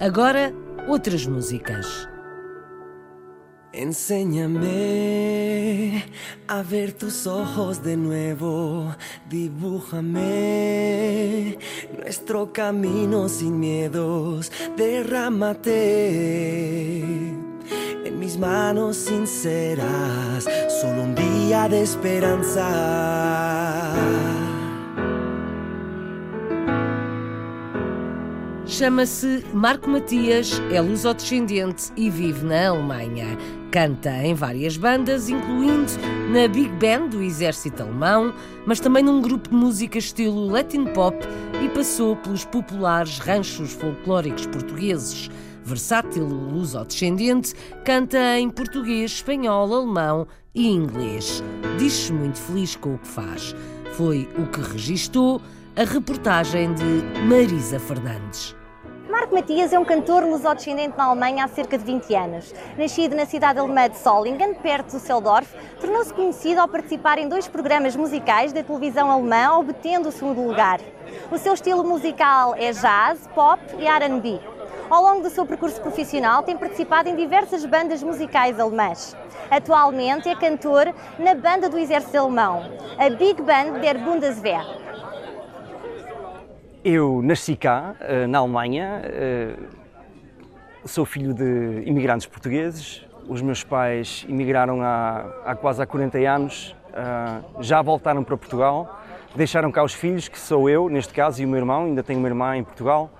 Agora, 0.00 0.52
outras 0.86 1.26
músicas. 1.26 2.08
Enséñame 3.72 4.64
a 6.48 6.62
ver 6.62 6.92
tus 6.92 7.26
ojos 7.26 7.82
de 7.82 7.96
nuevo, 7.96 8.94
dibújame 9.28 10.22
nuestro 11.98 12.52
camino 12.54 13.28
sin 13.28 13.60
miedos, 13.60 14.50
derrámate 14.78 16.06
en 18.04 18.18
mis 18.18 18.38
manos 18.38 18.96
sinceras, 18.96 20.46
solo 20.80 21.02
un 21.02 21.14
día 21.14 21.68
de 21.68 21.82
esperanza. 21.82 22.64
Chama-se 28.66 29.44
Marco 29.54 29.88
Matias, 29.88 30.60
é 30.72 30.80
lusodescendente 30.80 31.92
e 31.96 32.10
vive 32.10 32.44
na 32.44 32.70
Alemanha. 32.70 33.38
Canta 33.70 34.10
em 34.24 34.34
várias 34.34 34.76
bandas, 34.76 35.28
incluindo 35.28 35.92
na 36.32 36.48
Big 36.48 36.68
Band 36.70 37.10
do 37.10 37.22
Exército 37.22 37.84
Alemão, 37.84 38.34
mas 38.66 38.80
também 38.80 39.04
num 39.04 39.22
grupo 39.22 39.50
de 39.50 39.54
música 39.54 39.98
estilo 39.98 40.48
Latin 40.48 40.84
Pop 40.86 41.16
e 41.64 41.68
passou 41.68 42.16
pelos 42.16 42.44
populares 42.44 43.20
ranchos 43.20 43.72
folclóricos 43.72 44.46
portugueses. 44.46 45.30
Versátil 45.62 46.26
lusodescendente, 46.26 47.54
canta 47.84 48.36
em 48.36 48.50
português, 48.50 49.12
espanhol, 49.12 49.72
alemão 49.72 50.26
e 50.52 50.66
inglês. 50.66 51.40
Diz-se 51.78 52.12
muito 52.12 52.38
feliz 52.38 52.74
com 52.74 52.96
o 52.96 52.98
que 52.98 53.06
faz. 53.06 53.54
Foi 53.92 54.28
o 54.36 54.46
que 54.48 54.60
registou 54.60 55.40
a 55.78 55.84
reportagem 55.84 56.72
de 56.72 57.02
Marisa 57.28 57.78
Fernandes. 57.78 58.56
Marco 59.10 59.34
Matias 59.34 59.74
é 59.74 59.78
um 59.78 59.84
cantor 59.84 60.24
lusodescendente 60.24 60.96
na 60.96 61.04
Alemanha 61.04 61.44
há 61.44 61.48
cerca 61.48 61.76
de 61.76 61.84
20 61.84 62.14
anos. 62.14 62.54
Nascido 62.78 63.14
na 63.14 63.26
cidade 63.26 63.58
alemã 63.58 63.86
de 63.86 63.98
Solingen, 63.98 64.54
perto 64.54 64.92
do 64.92 64.98
Seldorf, 64.98 65.54
tornou-se 65.78 66.14
conhecido 66.14 66.62
ao 66.62 66.68
participar 66.68 67.18
em 67.18 67.28
dois 67.28 67.46
programas 67.46 67.94
musicais 67.94 68.54
da 68.54 68.62
televisão 68.62 69.10
alemã, 69.10 69.58
obtendo 69.58 70.08
o 70.08 70.12
segundo 70.12 70.40
lugar. 70.40 70.80
O 71.30 71.36
seu 71.36 71.52
estilo 71.52 71.84
musical 71.84 72.54
é 72.54 72.72
jazz, 72.72 73.28
pop 73.34 73.60
e 73.78 73.86
R&B. 73.86 74.40
Ao 74.88 75.02
longo 75.02 75.24
do 75.24 75.30
seu 75.30 75.44
percurso 75.44 75.78
profissional, 75.82 76.42
tem 76.42 76.56
participado 76.56 77.10
em 77.10 77.16
diversas 77.16 77.66
bandas 77.66 78.02
musicais 78.02 78.58
alemãs. 78.58 79.14
Atualmente 79.50 80.26
é 80.26 80.34
cantor 80.34 80.94
na 81.18 81.34
banda 81.34 81.68
do 81.68 81.76
exército 81.76 82.16
alemão, 82.16 82.62
a 82.98 83.10
Big 83.10 83.42
Band 83.42 83.78
der 83.80 83.98
Bundeswehr. 83.98 84.85
Eu 86.88 87.20
nasci 87.20 87.56
cá, 87.56 87.96
eh, 88.00 88.28
na 88.28 88.38
Alemanha, 88.38 89.02
eh, 89.02 89.56
sou 90.84 91.04
filho 91.04 91.34
de 91.34 91.82
imigrantes 91.84 92.28
portugueses. 92.28 93.04
Os 93.28 93.42
meus 93.42 93.64
pais 93.64 94.24
emigraram 94.28 94.80
há, 94.80 95.26
há 95.44 95.56
quase 95.56 95.82
há 95.82 95.86
40 95.86 96.16
anos, 96.18 96.76
eh, 96.94 97.42
já 97.58 97.82
voltaram 97.82 98.22
para 98.22 98.36
Portugal, 98.36 99.00
deixaram 99.34 99.72
cá 99.72 99.82
os 99.82 99.94
filhos, 99.94 100.28
que 100.28 100.38
sou 100.38 100.70
eu, 100.70 100.88
neste 100.88 101.12
caso, 101.12 101.42
e 101.42 101.44
o 101.44 101.48
meu 101.48 101.58
irmão, 101.58 101.86
ainda 101.86 102.04
tenho 102.04 102.20
uma 102.20 102.28
irmã 102.28 102.56
em 102.56 102.62
Portugal, 102.62 103.10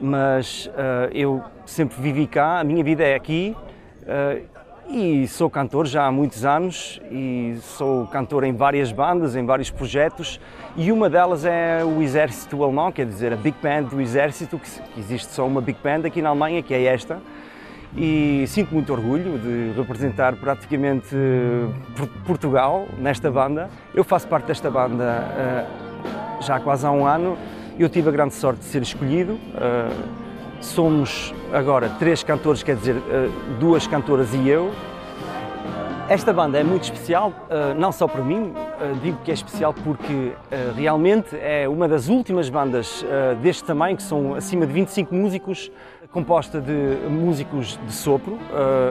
mas 0.00 0.70
eu 1.12 1.44
sempre 1.66 2.00
vivi 2.00 2.26
cá, 2.26 2.60
a 2.60 2.64
minha 2.64 2.82
vida 2.82 3.04
é 3.04 3.14
aqui 3.14 3.54
e 4.88 5.26
sou 5.28 5.48
cantor 5.48 5.86
já 5.86 6.06
há 6.06 6.12
muitos 6.12 6.44
anos 6.44 7.00
e 7.10 7.56
sou 7.60 8.06
cantor 8.06 8.44
em 8.44 8.52
várias 8.52 8.92
bandas, 8.92 9.34
em 9.34 9.44
vários 9.44 9.70
projetos 9.70 10.40
e 10.76 10.90
uma 10.90 11.08
delas 11.08 11.44
é 11.44 11.84
o 11.84 12.02
Exército 12.02 12.62
Alemão, 12.62 12.90
quer 12.90 13.06
dizer, 13.06 13.32
a 13.32 13.36
Big 13.36 13.56
Band 13.62 13.84
do 13.84 14.00
Exército, 14.00 14.58
que 14.58 14.68
existe 14.98 15.32
só 15.32 15.46
uma 15.46 15.60
Big 15.60 15.78
Band 15.82 16.06
aqui 16.06 16.20
na 16.20 16.30
Alemanha, 16.30 16.62
que 16.62 16.74
é 16.74 16.82
esta. 16.84 17.20
E 17.96 18.44
sinto 18.48 18.74
muito 18.74 18.92
orgulho 18.92 19.38
de 19.38 19.72
representar 19.76 20.34
praticamente 20.34 21.14
Portugal 22.26 22.88
nesta 22.98 23.30
banda. 23.30 23.70
Eu 23.94 24.02
faço 24.02 24.26
parte 24.26 24.46
desta 24.46 24.68
banda 24.68 25.22
uh, 25.30 26.42
já 26.42 26.56
há 26.56 26.60
quase 26.60 26.84
há 26.84 26.90
um 26.90 27.06
ano. 27.06 27.38
Eu 27.78 27.88
tive 27.88 28.08
a 28.08 28.12
grande 28.12 28.34
sorte 28.34 28.60
de 28.60 28.64
ser 28.64 28.82
escolhido. 28.82 29.38
Somos 30.64 31.32
agora 31.52 31.88
três 31.98 32.22
cantores, 32.22 32.62
quer 32.62 32.76
dizer, 32.76 32.96
uh, 32.96 33.30
duas 33.60 33.86
cantoras 33.86 34.34
e 34.34 34.48
eu, 34.48 34.72
esta 36.06 36.34
banda 36.34 36.58
é 36.58 36.62
muito 36.62 36.82
especial, 36.82 37.32
eh, 37.48 37.72
não 37.78 37.90
só 37.90 38.06
para 38.06 38.22
mim, 38.22 38.52
eh, 38.54 38.92
digo 39.02 39.18
que 39.24 39.30
é 39.30 39.34
especial 39.34 39.72
porque 39.72 40.32
eh, 40.50 40.70
realmente 40.76 41.34
é 41.34 41.66
uma 41.66 41.88
das 41.88 42.08
últimas 42.08 42.50
bandas 42.50 43.02
deste 43.40 43.64
tamanho, 43.64 43.96
que 43.96 44.02
são 44.02 44.34
acima 44.34 44.66
de 44.66 44.72
25 44.74 45.14
músicos, 45.14 45.72
composta 46.12 46.60
de 46.60 47.08
músicos 47.08 47.78
de 47.86 47.92
sopro, 47.92 48.38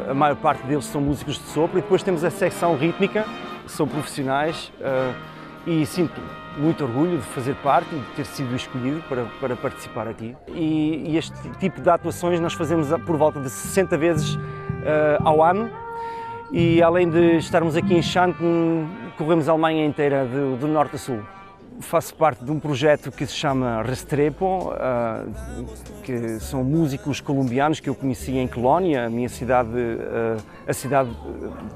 a 0.10 0.13
maior 0.13 0.36
parte 0.38 0.65
deles 0.65 0.86
são 0.86 1.00
músicos 1.00 1.36
de 1.36 1.44
sopro, 1.44 1.77
e 1.77 1.82
depois 1.82 2.01
temos 2.01 2.24
a 2.24 2.32
secção 2.32 2.75
rítmica, 2.75 3.25
são 3.68 3.88
profissionais, 3.88 4.72
e 5.68 5.86
sinto 5.86 6.20
muito 6.57 6.83
orgulho 6.83 7.17
de 7.17 7.24
fazer 7.24 7.55
parte 7.55 7.93
e 7.93 8.00
de 8.00 8.05
ter 8.15 8.25
sido 8.25 8.55
escolhido 8.55 9.01
para, 9.10 9.25
para 9.39 9.55
participar 9.55 10.07
aqui. 10.07 10.36
E, 10.48 11.12
e 11.12 11.17
este 11.17 11.33
tipo 11.60 11.81
de 11.81 11.89
atuações 11.89 12.39
nós 12.39 12.53
fazemos 12.53 12.88
por 13.05 13.17
volta 13.17 13.39
de 13.39 13.50
60 13.50 13.98
vezes 13.98 14.38
ao 15.24 15.41
ano, 15.41 15.72
e 16.53 16.83
além 16.83 17.10
de 17.10 17.38
estarmos 17.38 17.75
aqui 17.75 17.95
em 17.95 18.01
Xanten, 18.03 18.88
corremos 19.17 19.50
a 19.50 19.53
Alemanha 19.53 19.83
inteira 19.83 20.24
do, 20.24 20.55
do 20.55 20.67
norte 20.67 20.98
a 20.98 21.00
sul. 21.00 21.19
Faço 21.79 22.13
parte 22.13 22.45
de 22.45 22.51
um 22.51 22.60
projeto 22.60 23.12
que 23.12 23.25
se 23.25 23.33
chama 23.33 23.81
Restrepo, 23.81 24.69
uh, 24.69 25.65
que 26.03 26.39
são 26.39 26.63
músicos 26.63 27.19
colombianos 27.19 27.79
que 27.79 27.89
eu 27.89 27.95
conheci 27.95 28.38
em 28.38 28.48
Colónia, 28.48 29.07
a 29.07 29.10
minha 29.10 29.29
cidade, 29.29 29.72
uh, 29.72 30.38
a 30.67 30.74
cidade, 30.74 31.10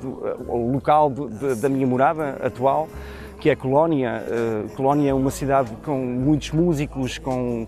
uh, 0.04 0.46
o 0.48 0.72
local 0.72 1.10
do, 1.10 1.56
da 1.56 1.68
minha 1.68 1.88
morada 1.88 2.38
atual, 2.44 2.88
que 3.40 3.50
é 3.50 3.56
Colónia. 3.56 4.24
Colónia 4.76 5.12
é 5.12 5.14
uma 5.14 5.32
cidade 5.32 5.72
com 5.84 5.98
muitos 5.98 6.52
músicos, 6.52 7.18
com 7.18 7.68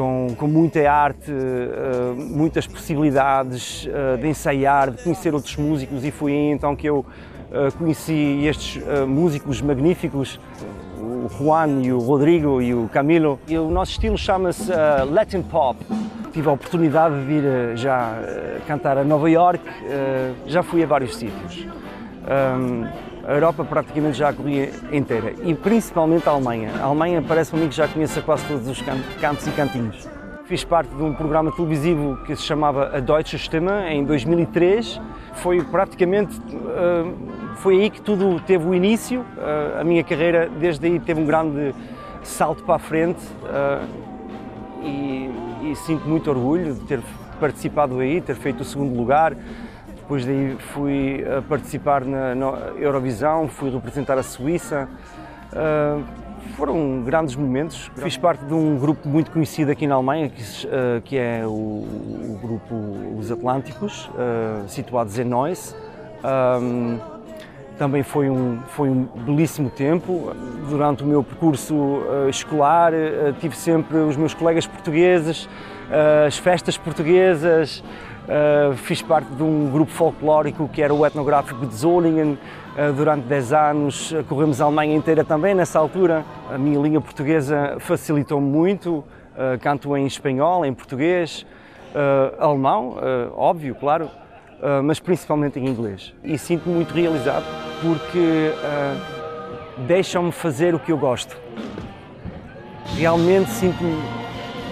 com, 0.00 0.28
com 0.36 0.46
muita 0.46 0.90
arte, 0.90 1.30
uh, 1.30 2.14
muitas 2.16 2.66
possibilidades 2.66 3.86
uh, 3.86 4.16
de 4.18 4.28
ensaiar, 4.28 4.90
de 4.90 5.02
conhecer 5.02 5.34
outros 5.34 5.56
músicos 5.56 6.04
e 6.04 6.10
foi 6.10 6.32
aí 6.32 6.50
então 6.52 6.74
que 6.74 6.86
eu 6.86 6.98
uh, 6.98 7.76
conheci 7.76 8.46
estes 8.46 8.82
músicos 9.06 9.60
magníficos, 9.60 10.40
o 10.98 11.28
Juan 11.28 11.82
e 11.82 11.92
o 11.92 11.98
Rodrigo 11.98 12.62
e 12.62 12.74
o 12.74 12.88
Camilo. 12.88 13.38
E 13.46 13.58
o 13.58 13.70
nosso 13.70 13.92
estilo 13.92 14.16
chama-se 14.16 14.70
Latin 15.10 15.42
Pop. 15.42 15.78
Tive 16.32 16.48
a 16.48 16.52
oportunidade 16.52 17.18
de 17.18 17.24
vir 17.26 17.76
já 17.76 18.14
cantar 18.66 18.96
a 18.96 19.04
Nova 19.04 19.28
York, 19.28 19.62
já 20.46 20.62
fui 20.62 20.82
a 20.82 20.86
vários 20.86 21.16
sítios. 21.16 21.66
A 23.26 23.32
Europa 23.32 23.64
praticamente 23.64 24.18
já 24.18 24.30
a 24.30 24.32
corria 24.32 24.70
inteira 24.92 25.34
e 25.42 25.54
principalmente 25.54 26.28
a 26.28 26.32
Alemanha. 26.32 26.70
A 26.80 26.84
Alemanha 26.84 27.22
parece-me 27.22 27.68
que 27.68 27.74
já 27.74 27.86
conheço 27.86 28.20
quase 28.22 28.44
todos 28.46 28.66
os 28.68 28.80
cantos 29.20 29.46
e 29.46 29.50
cantinhos. 29.50 30.08
Fiz 30.46 30.64
parte 30.64 30.88
de 30.94 31.02
um 31.02 31.14
programa 31.14 31.52
televisivo 31.52 32.16
que 32.24 32.34
se 32.34 32.42
chamava 32.42 32.96
A 32.96 33.00
Deutsche 33.00 33.38
Stimme 33.38 33.70
em 33.88 34.04
2003. 34.04 35.00
Foi 35.34 35.62
praticamente 35.62 36.36
uh, 36.38 37.56
foi 37.56 37.82
aí 37.82 37.90
que 37.90 38.00
tudo 38.00 38.40
teve 38.40 38.66
o 38.66 38.74
início. 38.74 39.20
Uh, 39.20 39.80
a 39.80 39.84
minha 39.84 40.02
carreira 40.02 40.50
desde 40.58 40.86
aí 40.86 40.98
teve 40.98 41.20
um 41.20 41.26
grande 41.26 41.74
salto 42.22 42.64
para 42.64 42.76
a 42.76 42.78
frente 42.78 43.20
uh, 43.44 43.86
e, 44.82 45.70
e 45.70 45.76
sinto 45.76 46.08
muito 46.08 46.30
orgulho 46.30 46.74
de 46.74 46.80
ter 46.80 47.00
participado 47.38 47.98
aí, 48.00 48.20
ter 48.20 48.34
feito 48.34 48.62
o 48.62 48.64
segundo 48.64 48.96
lugar. 48.96 49.36
Depois 50.10 50.26
daí 50.26 50.56
fui 50.74 51.24
a 51.24 51.40
participar 51.40 52.04
na, 52.04 52.34
na 52.34 52.46
Eurovisão, 52.80 53.46
fui 53.46 53.70
representar 53.70 54.18
a 54.18 54.24
Suíça. 54.24 54.88
Uh, 55.52 56.02
foram 56.56 57.00
grandes 57.02 57.36
momentos. 57.36 57.92
Fiz 57.94 58.16
parte 58.16 58.44
de 58.44 58.52
um 58.52 58.76
grupo 58.76 59.08
muito 59.08 59.30
conhecido 59.30 59.70
aqui 59.70 59.86
na 59.86 59.94
Alemanha, 59.94 60.28
que, 60.28 60.42
uh, 60.42 61.00
que 61.04 61.16
é 61.16 61.46
o, 61.46 61.50
o, 61.50 62.40
grupo 62.42 62.74
Os 63.20 63.30
Atlânticos, 63.30 64.08
uh, 64.08 64.68
situados 64.68 65.16
em 65.16 65.22
Neuss. 65.22 65.76
Um, 66.60 66.98
também 67.78 68.02
foi 68.02 68.28
um, 68.28 68.58
foi 68.66 68.90
um 68.90 69.04
belíssimo 69.04 69.70
tempo. 69.70 70.32
Durante 70.68 71.04
o 71.04 71.06
meu 71.06 71.22
percurso 71.22 71.72
uh, 71.72 72.28
escolar, 72.28 72.92
uh, 72.92 73.32
tive 73.40 73.56
sempre 73.56 73.96
os 73.96 74.16
meus 74.16 74.34
colegas 74.34 74.66
portugueses, 74.66 75.44
uh, 75.44 76.26
as 76.26 76.36
festas 76.36 76.76
portuguesas, 76.76 77.84
fiz 78.76 79.02
parte 79.02 79.28
de 79.34 79.42
um 79.42 79.70
grupo 79.70 79.90
folclórico 79.90 80.68
que 80.68 80.82
era 80.82 80.94
o 80.94 81.04
etnográfico 81.04 81.66
de 81.66 81.74
Zolingen. 81.74 82.38
durante 82.96 83.26
10 83.26 83.52
anos, 83.52 84.14
corremos 84.28 84.60
a 84.60 84.64
Alemanha 84.64 84.94
inteira 84.94 85.24
também 85.24 85.54
nessa 85.54 85.78
altura. 85.78 86.24
A 86.52 86.56
minha 86.56 86.78
língua 86.80 87.00
portuguesa 87.00 87.76
facilitou-me 87.80 88.46
muito, 88.46 89.04
canto 89.60 89.96
em 89.96 90.06
espanhol, 90.06 90.64
em 90.64 90.72
português, 90.72 91.44
alemão, 92.38 92.96
óbvio, 93.36 93.74
claro, 93.74 94.08
mas 94.84 95.00
principalmente 95.00 95.58
em 95.58 95.66
inglês. 95.66 96.14
E 96.22 96.38
sinto-me 96.38 96.76
muito 96.76 96.94
realizado 96.94 97.44
porque 97.80 98.52
uh, 98.54 99.80
deixam-me 99.86 100.32
fazer 100.32 100.74
o 100.74 100.78
que 100.78 100.92
eu 100.92 100.98
gosto. 100.98 101.36
Realmente 102.96 103.50
sinto-me 103.50 103.96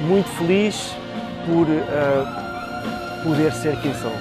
muito 0.07 0.29
feliz 0.31 0.95
por 1.47 1.67
uh, 1.67 2.38
poder 3.23 3.53
ser 3.53 3.81
quem 3.81 3.95
sou. 3.95 4.13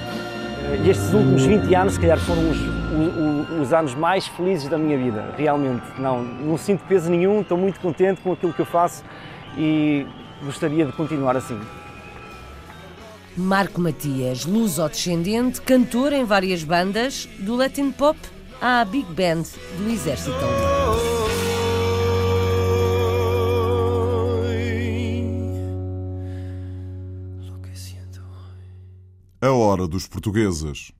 E 0.84 0.90
estes 0.90 1.12
últimos 1.12 1.44
20 1.44 1.74
anos, 1.74 1.94
se 1.94 2.00
calhar, 2.00 2.18
foram 2.18 2.50
os, 2.50 2.58
os, 2.58 3.60
os, 3.60 3.72
anos 3.72 3.94
mais 3.94 4.26
felizes 4.26 4.68
da 4.68 4.76
minha 4.76 4.98
vida, 4.98 5.34
realmente. 5.36 5.82
Não, 5.98 6.22
não 6.22 6.58
sinto 6.58 6.84
peso 6.84 7.10
nenhum, 7.10 7.40
estou 7.40 7.56
muito 7.56 7.80
contente 7.80 8.20
com 8.20 8.32
aquilo 8.32 8.52
que 8.52 8.60
eu 8.60 8.66
faço 8.66 9.02
e 9.56 10.06
gostaria 10.42 10.84
de 10.84 10.92
continuar 10.92 11.36
assim. 11.36 11.58
Marco 13.36 13.80
Matias, 13.80 14.44
luso-descendente, 14.44 15.60
cantor 15.62 16.12
em 16.12 16.24
várias 16.24 16.64
bandas, 16.64 17.28
do 17.38 17.54
Latin 17.54 17.92
Pop 17.92 18.18
à 18.60 18.84
Big 18.84 19.06
Band 19.12 19.44
do 19.78 19.88
Exército. 19.88 20.34
Hora 29.68 29.86
dos 29.86 30.06
portugueses. 30.06 30.92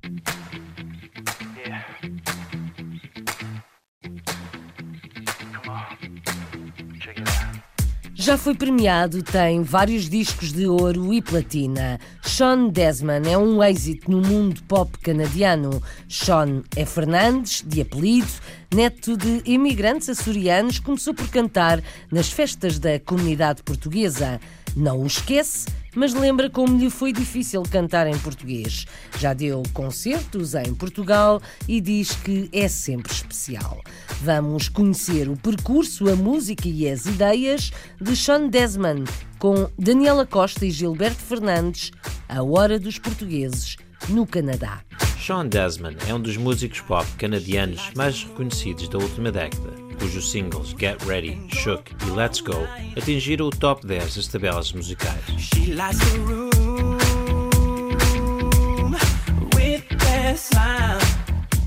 Já 8.14 8.36
foi 8.36 8.54
premiado, 8.54 9.22
tem 9.22 9.62
vários 9.62 10.06
discos 10.06 10.52
de 10.52 10.66
ouro 10.66 11.14
e 11.14 11.22
platina. 11.22 11.98
Sean 12.22 12.68
Desman 12.68 13.22
é 13.26 13.38
um 13.38 13.62
êxito 13.62 14.10
no 14.10 14.20
mundo 14.20 14.62
pop 14.64 14.98
canadiano. 14.98 15.82
Sean 16.06 16.62
é 16.76 16.84
Fernandes, 16.84 17.64
de 17.66 17.80
apelido, 17.80 18.28
neto 18.74 19.16
de 19.16 19.40
imigrantes 19.46 20.10
açorianos, 20.10 20.78
começou 20.78 21.14
por 21.14 21.26
cantar 21.30 21.82
nas 22.12 22.30
festas 22.30 22.78
da 22.78 23.00
comunidade 23.00 23.62
portuguesa. 23.62 24.38
Não 24.76 25.02
o 25.02 25.06
esquece, 25.06 25.66
mas 25.94 26.14
lembra 26.14 26.48
como 26.48 26.78
lhe 26.78 26.90
foi 26.90 27.12
difícil 27.12 27.62
cantar 27.64 28.06
em 28.06 28.18
português. 28.18 28.86
Já 29.18 29.34
deu 29.34 29.62
concertos 29.72 30.54
em 30.54 30.74
Portugal 30.74 31.40
e 31.66 31.80
diz 31.80 32.12
que 32.12 32.48
é 32.52 32.68
sempre 32.68 33.12
especial. 33.12 33.80
Vamos 34.22 34.68
conhecer 34.68 35.28
o 35.28 35.36
percurso, 35.36 36.08
a 36.08 36.14
música 36.14 36.68
e 36.68 36.88
as 36.88 37.06
ideias 37.06 37.72
de 38.00 38.16
Sean 38.16 38.48
Desman 38.48 39.04
com 39.38 39.70
Daniela 39.78 40.26
Costa 40.26 40.66
e 40.66 40.70
Gilberto 40.70 41.20
Fernandes, 41.20 41.92
A 42.28 42.42
Hora 42.42 42.78
dos 42.78 42.98
Portugueses, 42.98 43.76
no 44.08 44.26
Canadá. 44.26 44.80
Sean 45.18 45.46
Desman 45.46 45.96
é 46.08 46.14
um 46.14 46.20
dos 46.20 46.36
músicos 46.36 46.80
pop 46.80 47.06
canadianos 47.18 47.90
mais 47.94 48.24
reconhecidos 48.24 48.88
da 48.88 48.98
última 48.98 49.30
década, 49.30 49.70
cujos 49.98 50.30
singles 50.30 50.74
Get 50.78 51.02
Ready, 51.04 51.38
Shook 51.54 51.94
e 52.06 52.10
Let's 52.10 52.40
Go 52.40 52.66
atingiram 52.96 53.46
o 53.46 53.50
top 53.50 53.86
10 53.86 54.16
das 54.16 54.28
tabelas 54.28 54.72
musicais. 54.72 55.50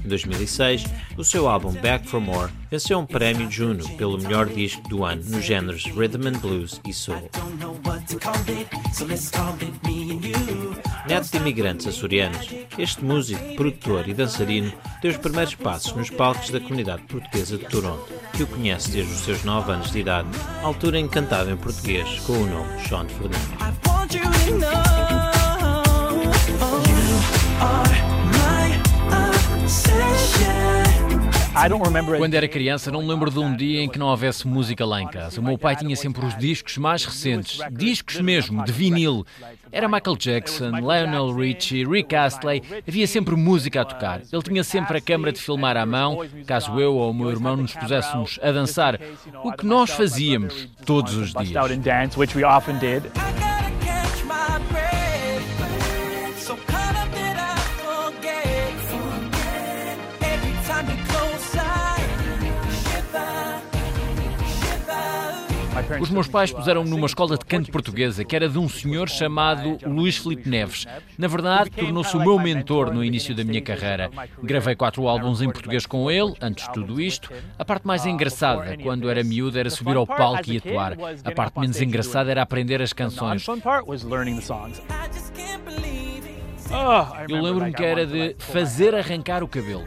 Em 0.03 0.07
2006, 0.07 0.85
o 1.17 1.23
seu 1.23 1.47
álbum 1.47 1.71
Back 1.73 2.07
for 2.07 2.19
More 2.19 2.51
venceu 2.69 2.99
um 2.99 3.05
prémio 3.05 3.49
Juno 3.51 3.87
pelo 3.97 4.17
melhor 4.17 4.47
disco 4.47 4.87
do 4.89 5.03
ano 5.03 5.23
nos 5.25 5.43
géneros 5.43 5.85
Rhythm 5.85 6.27
and 6.27 6.39
Blues 6.39 6.81
e 6.87 6.93
Soul. 6.93 7.29
Neto 11.07 11.31
de 11.31 11.37
imigrantes 11.37 11.87
açorianos, 11.87 12.49
este 12.77 13.03
músico, 13.03 13.55
produtor 13.55 14.07
e 14.07 14.13
dançarino 14.13 14.71
deu 15.01 15.11
os 15.11 15.17
primeiros 15.17 15.55
passos 15.55 15.93
nos 15.93 16.09
palcos 16.09 16.49
da 16.49 16.59
comunidade 16.59 17.03
portuguesa 17.03 17.57
de 17.57 17.65
Toronto, 17.65 18.07
que 18.33 18.43
o 18.43 18.47
conhece 18.47 18.91
desde 18.91 19.13
os 19.13 19.19
seus 19.19 19.43
9 19.43 19.71
anos 19.71 19.91
de 19.91 19.99
idade, 19.99 20.29
altura 20.63 20.99
em 20.99 21.07
que 21.07 21.13
cantava 21.13 21.51
em 21.51 21.57
português 21.57 22.19
com 22.21 22.33
o 22.33 22.47
nome 22.47 22.87
Sean 22.87 23.07
Fernandes. 23.07 23.51
Quando 32.17 32.33
era 32.33 32.47
criança, 32.47 32.89
não 32.89 33.01
me 33.01 33.07
lembro 33.09 33.29
de 33.29 33.37
um 33.37 33.53
dia 33.55 33.81
em 33.81 33.89
que 33.89 33.99
não 33.99 34.07
houvesse 34.07 34.47
música 34.47 34.85
lá 34.85 35.01
em 35.01 35.07
casa. 35.07 35.41
O 35.41 35.43
meu 35.43 35.57
pai 35.57 35.75
tinha 35.75 35.95
sempre 35.97 36.25
os 36.25 36.37
discos 36.37 36.77
mais 36.77 37.03
recentes, 37.03 37.59
discos 37.71 38.21
mesmo, 38.21 38.63
de 38.63 38.71
vinil. 38.71 39.25
Era 39.71 39.87
Michael 39.87 40.15
Jackson, 40.17 40.69
Lionel 40.69 41.33
Richie, 41.33 41.85
Rick 41.85 42.15
Astley, 42.15 42.61
havia 42.87 43.05
sempre 43.05 43.35
música 43.35 43.81
a 43.81 43.85
tocar. 43.85 44.21
Ele 44.31 44.41
tinha 44.41 44.63
sempre 44.63 44.97
a 44.97 45.01
câmara 45.01 45.31
de 45.33 45.41
filmar 45.41 45.75
à 45.75 45.85
mão, 45.85 46.19
caso 46.47 46.79
eu 46.79 46.95
ou 46.95 47.11
o 47.11 47.13
meu 47.13 47.29
irmão 47.29 47.57
nos 47.57 47.73
puséssemos 47.73 48.39
a 48.41 48.51
dançar, 48.51 48.99
o 49.43 49.51
que 49.51 49.65
nós 49.65 49.91
fazíamos 49.91 50.69
todos 50.85 51.15
os 51.15 51.33
dias. 51.33 51.51
Os 65.99 66.09
meus 66.09 66.27
pais 66.27 66.51
puseram-me 66.51 66.89
numa 66.89 67.05
escola 67.05 67.37
de 67.37 67.45
canto 67.45 67.71
portuguesa 67.71 68.23
que 68.23 68.35
era 68.35 68.47
de 68.47 68.57
um 68.57 68.69
senhor 68.69 69.09
chamado 69.09 69.77
Luís 69.85 70.17
Felipe 70.17 70.49
Neves. 70.49 70.85
Na 71.17 71.27
verdade, 71.27 71.69
tornou-se 71.71 72.15
o 72.15 72.19
meu 72.19 72.39
mentor 72.39 72.93
no 72.93 73.03
início 73.03 73.35
da 73.35 73.43
minha 73.43 73.61
carreira. 73.61 74.09
Gravei 74.41 74.75
quatro 74.75 75.07
álbuns 75.07 75.41
em 75.41 75.51
português 75.51 75.85
com 75.85 76.09
ele, 76.09 76.33
antes 76.41 76.65
de 76.67 76.73
tudo 76.73 77.01
isto. 77.01 77.31
A 77.57 77.65
parte 77.65 77.85
mais 77.85 78.05
engraçada, 78.05 78.77
quando 78.81 79.09
era 79.09 79.23
miúdo, 79.23 79.57
era 79.57 79.69
subir 79.69 79.95
ao 79.95 80.07
palco 80.07 80.51
e 80.51 80.57
atuar. 80.57 80.93
A 81.23 81.31
parte 81.31 81.59
menos 81.59 81.81
engraçada 81.81 82.31
era 82.31 82.41
aprender 82.41 82.81
as 82.81 82.93
canções. 82.93 83.45
Eu 87.27 87.41
lembro-me 87.41 87.73
que 87.73 87.83
era 87.83 88.05
de 88.05 88.35
fazer 88.39 88.95
arrancar 88.95 89.43
o 89.43 89.47
cabelo. 89.47 89.85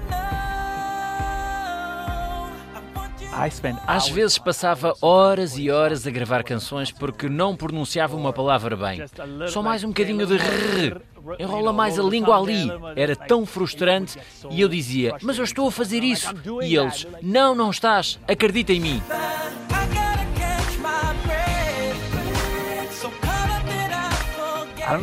Às 3.86 4.08
vezes 4.08 4.38
passava 4.38 4.94
horas 5.02 5.58
e 5.58 5.70
horas 5.70 6.06
a 6.06 6.10
gravar 6.10 6.44
canções 6.44 6.90
porque 6.90 7.28
não 7.28 7.56
pronunciava 7.56 8.16
uma 8.16 8.32
palavra 8.32 8.76
bem. 8.76 9.00
Só 9.48 9.62
mais 9.62 9.82
um 9.82 9.88
bocadinho 9.88 10.26
de 10.26 10.36
rrr. 10.36 11.00
Enrola 11.38 11.72
mais 11.72 11.98
a 11.98 12.02
língua 12.02 12.38
ali. 12.38 12.68
Era 12.96 13.16
tão 13.16 13.44
frustrante 13.44 14.18
e 14.50 14.60
eu 14.60 14.68
dizia: 14.68 15.16
Mas 15.22 15.38
eu 15.38 15.44
estou 15.44 15.68
a 15.68 15.72
fazer 15.72 16.02
isso. 16.04 16.32
E 16.62 16.76
eles: 16.76 17.06
Não, 17.22 17.54
não 17.54 17.70
estás. 17.70 18.18
Acredita 18.28 18.72
em 18.72 18.80
mim. 18.80 19.02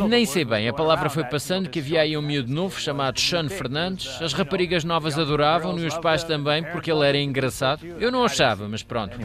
Nem 0.08 0.24
sei 0.24 0.44
bem, 0.44 0.68
a 0.68 0.72
palavra 0.72 1.10
foi 1.10 1.24
passando 1.24 1.68
que 1.68 1.80
havia 1.80 2.02
aí 2.02 2.16
um 2.16 2.22
miúdo 2.22 2.52
novo 2.52 2.80
chamado 2.80 3.18
Sean 3.18 3.48
Fernandes. 3.48 4.20
As 4.22 4.32
raparigas 4.32 4.84
novas 4.84 5.18
adoravam 5.18 5.78
e 5.78 5.86
os 5.86 5.98
pais 5.98 6.22
também, 6.22 6.62
porque 6.62 6.90
ele 6.90 7.06
era 7.06 7.18
engraçado. 7.18 7.84
Eu 7.98 8.12
não 8.12 8.24
achava, 8.24 8.68
mas 8.68 8.82
pronto. 8.82 9.18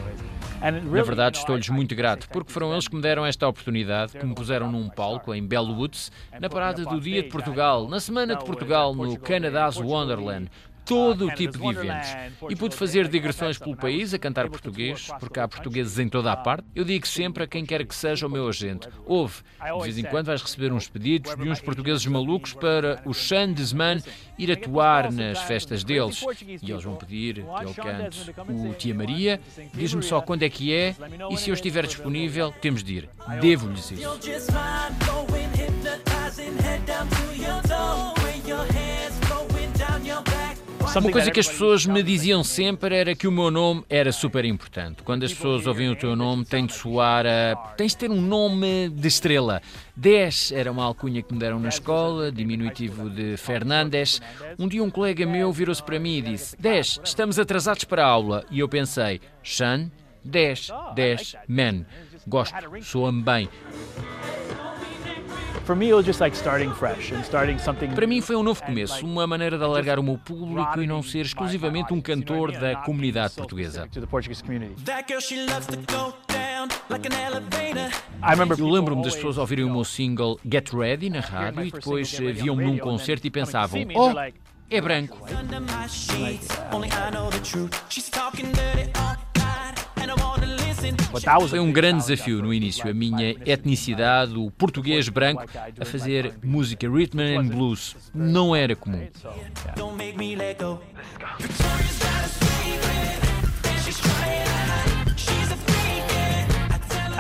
Na 0.62 1.04
verdade, 1.04 1.38
estou-lhes 1.38 1.70
muito 1.70 1.96
grato, 1.96 2.28
porque 2.30 2.52
foram 2.52 2.72
eles 2.72 2.88
que 2.88 2.96
me 2.96 3.02
deram 3.02 3.26
esta 3.26 3.48
oportunidade, 3.48 4.14
que 4.14 4.26
me 4.26 4.34
puseram 4.34 4.72
num 4.72 4.90
palco 4.90 5.34
em 5.34 5.46
Bellwoods, 5.46 6.12
na 6.40 6.50
parada 6.50 6.84
do 6.84 7.00
Dia 7.00 7.22
de 7.22 7.30
Portugal, 7.30 7.88
na 7.88 8.00
Semana 8.00 8.36
de 8.36 8.44
Portugal, 8.44 8.96
no 8.96 9.18
Canada's 9.20 9.78
Wonderland, 9.78 10.50
todo 10.88 11.28
o 11.28 11.32
tipo 11.32 11.58
de 11.58 11.68
eventos. 11.68 12.10
E 12.50 12.56
pude 12.56 12.76
fazer 12.76 13.08
digressões 13.08 13.58
pelo 13.58 13.76
país 13.76 14.14
a 14.14 14.20
cantar 14.20 14.50
português, 14.50 15.10
porque 15.20 15.40
há 15.40 15.48
portugueses 15.48 16.00
em 16.00 16.08
toda 16.08 16.32
a 16.32 16.38
parte. 16.38 16.66
Eu 16.74 16.84
digo 16.84 17.08
sempre 17.08 17.44
a 17.44 17.48
quem 17.48 17.66
quer 17.66 17.86
que 17.86 17.96
seja 17.96 18.26
o 18.26 18.30
meu 18.30 18.48
agente: 18.48 18.88
ouve, 19.06 19.42
de 19.62 19.84
vez 19.84 19.98
em 19.98 20.04
quando 20.04 20.28
vais 20.28 20.42
receber 20.42 20.72
uns 20.72 20.88
pedidos 20.88 21.36
de 21.36 21.50
uns 21.50 21.60
portugueses 21.60 22.06
malucos 22.06 22.54
para 22.54 23.02
o 23.06 23.12
Desman 23.54 24.02
ir 24.38 24.52
atuar 24.52 25.12
nas 25.12 25.42
festas 25.44 25.84
deles. 25.84 26.24
E 26.62 26.72
eles 26.72 26.84
vão 26.84 26.96
pedir 26.96 27.36
que 27.36 27.64
ele 27.64 27.74
cante 27.74 28.32
o 28.50 28.74
Tia 28.74 28.96
Maria. 28.96 29.40
Diz-me 29.74 30.04
só 30.04 30.22
quando 30.22 30.44
é 30.44 30.50
que 30.50 30.74
é 30.74 30.96
e 31.30 31.38
se 31.38 31.50
eu 31.50 31.54
estiver 31.54 31.86
disponível, 31.86 32.54
temos 32.62 32.84
de 32.84 32.96
ir. 32.96 33.10
Devo-lhes 33.42 33.92
isso. 33.92 34.08
Uma 41.00 41.12
coisa 41.12 41.30
que 41.30 41.40
as 41.40 41.48
pessoas 41.48 41.86
me 41.86 42.02
diziam 42.02 42.44
sempre 42.44 42.96
era 42.96 43.16
que 43.16 43.28
o 43.28 43.32
meu 43.32 43.52
nome 43.52 43.84
era 43.88 44.12
super 44.12 44.44
importante. 44.44 45.04
Quando 45.04 45.24
as 45.24 45.32
pessoas 45.32 45.68
ouvem 45.68 45.90
o 45.90 45.96
teu 45.96 46.16
nome, 46.16 46.44
tem 46.44 46.66
de 46.66 46.74
soar 46.74 47.26
a. 47.26 47.56
tens 47.78 47.92
de 47.92 47.98
ter 48.00 48.12
um 48.12 48.20
nome 48.20 48.90
de 48.90 49.08
estrela. 49.08 49.62
10 49.96 50.54
era 50.54 50.72
uma 50.72 50.84
alcunha 50.84 51.22
que 51.22 51.32
me 51.32 51.40
deram 51.40 51.60
na 51.60 51.70
escola, 51.70 52.32
diminutivo 52.32 53.12
de 53.12 53.38
Fernandes. 53.38 54.20
Um 54.58 54.68
dia 54.68 54.84
um 54.84 54.90
colega 54.90 55.26
meu 55.26 55.52
virou-se 55.52 55.84
para 55.84 56.00
mim 56.00 56.18
e 56.18 56.22
disse: 56.22 56.56
10, 56.60 57.02
estamos 57.04 57.38
atrasados 57.38 57.84
para 57.84 58.04
a 58.04 58.08
aula. 58.08 58.44
E 58.50 58.60
eu 58.60 58.68
pensei: 58.68 59.22
Sean, 59.44 59.92
10, 60.24 60.70
10, 60.96 61.36
man. 61.48 61.86
Gosto, 62.28 62.56
soa-me 62.82 63.22
bem. 63.22 63.50
Para 67.94 68.08
mim 68.08 68.22
foi 68.22 68.36
um 68.38 68.44
novo 68.44 68.64
começo, 68.64 69.06
uma 69.06 69.28
maneira 69.28 69.58
de 69.58 69.64
alargar 69.64 70.00
o 70.00 70.04
meu 70.04 70.18
público 70.18 70.82
e 70.82 70.88
não 70.88 71.04
ser 71.04 71.26
exclusivamente 71.26 71.94
um 71.94 72.00
cantor 72.00 72.54
da 72.54 72.78
comunidade 72.78 73.36
portuguesa. 73.36 73.90
Eu 78.58 78.68
lembro-me 78.70 79.04
das 79.04 79.16
pessoas 79.16 79.38
ouvirem 79.38 79.66
o 79.66 79.70
meu 79.70 79.84
single 79.84 80.40
Get 80.50 80.72
Ready 80.74 81.10
na 81.10 81.20
rádio 81.20 81.66
e 81.66 81.72
depois 81.72 82.18
eh, 82.20 82.32
viam-me 82.32 82.64
num 82.64 82.78
concerto 82.78 83.28
e 83.28 83.30
pensavam: 83.30 83.82
Oh, 83.94 84.14
é 84.70 84.82
branco. 84.82 85.18
Foi 91.50 91.60
um 91.60 91.72
grande 91.72 92.00
desafio 92.00 92.42
no 92.42 92.54
início, 92.54 92.90
a 92.90 92.94
minha 92.94 93.36
etnicidade, 93.46 94.36
o 94.36 94.52
português 94.52 95.10
branco, 95.10 95.44
a 95.80 95.86
fazer 95.86 96.34
música 96.44 96.90
rhythm 96.90 97.20
and 97.20 97.48
blues. 97.48 97.96
Não 98.14 98.56
era 98.56 98.76
comum. 98.76 99.08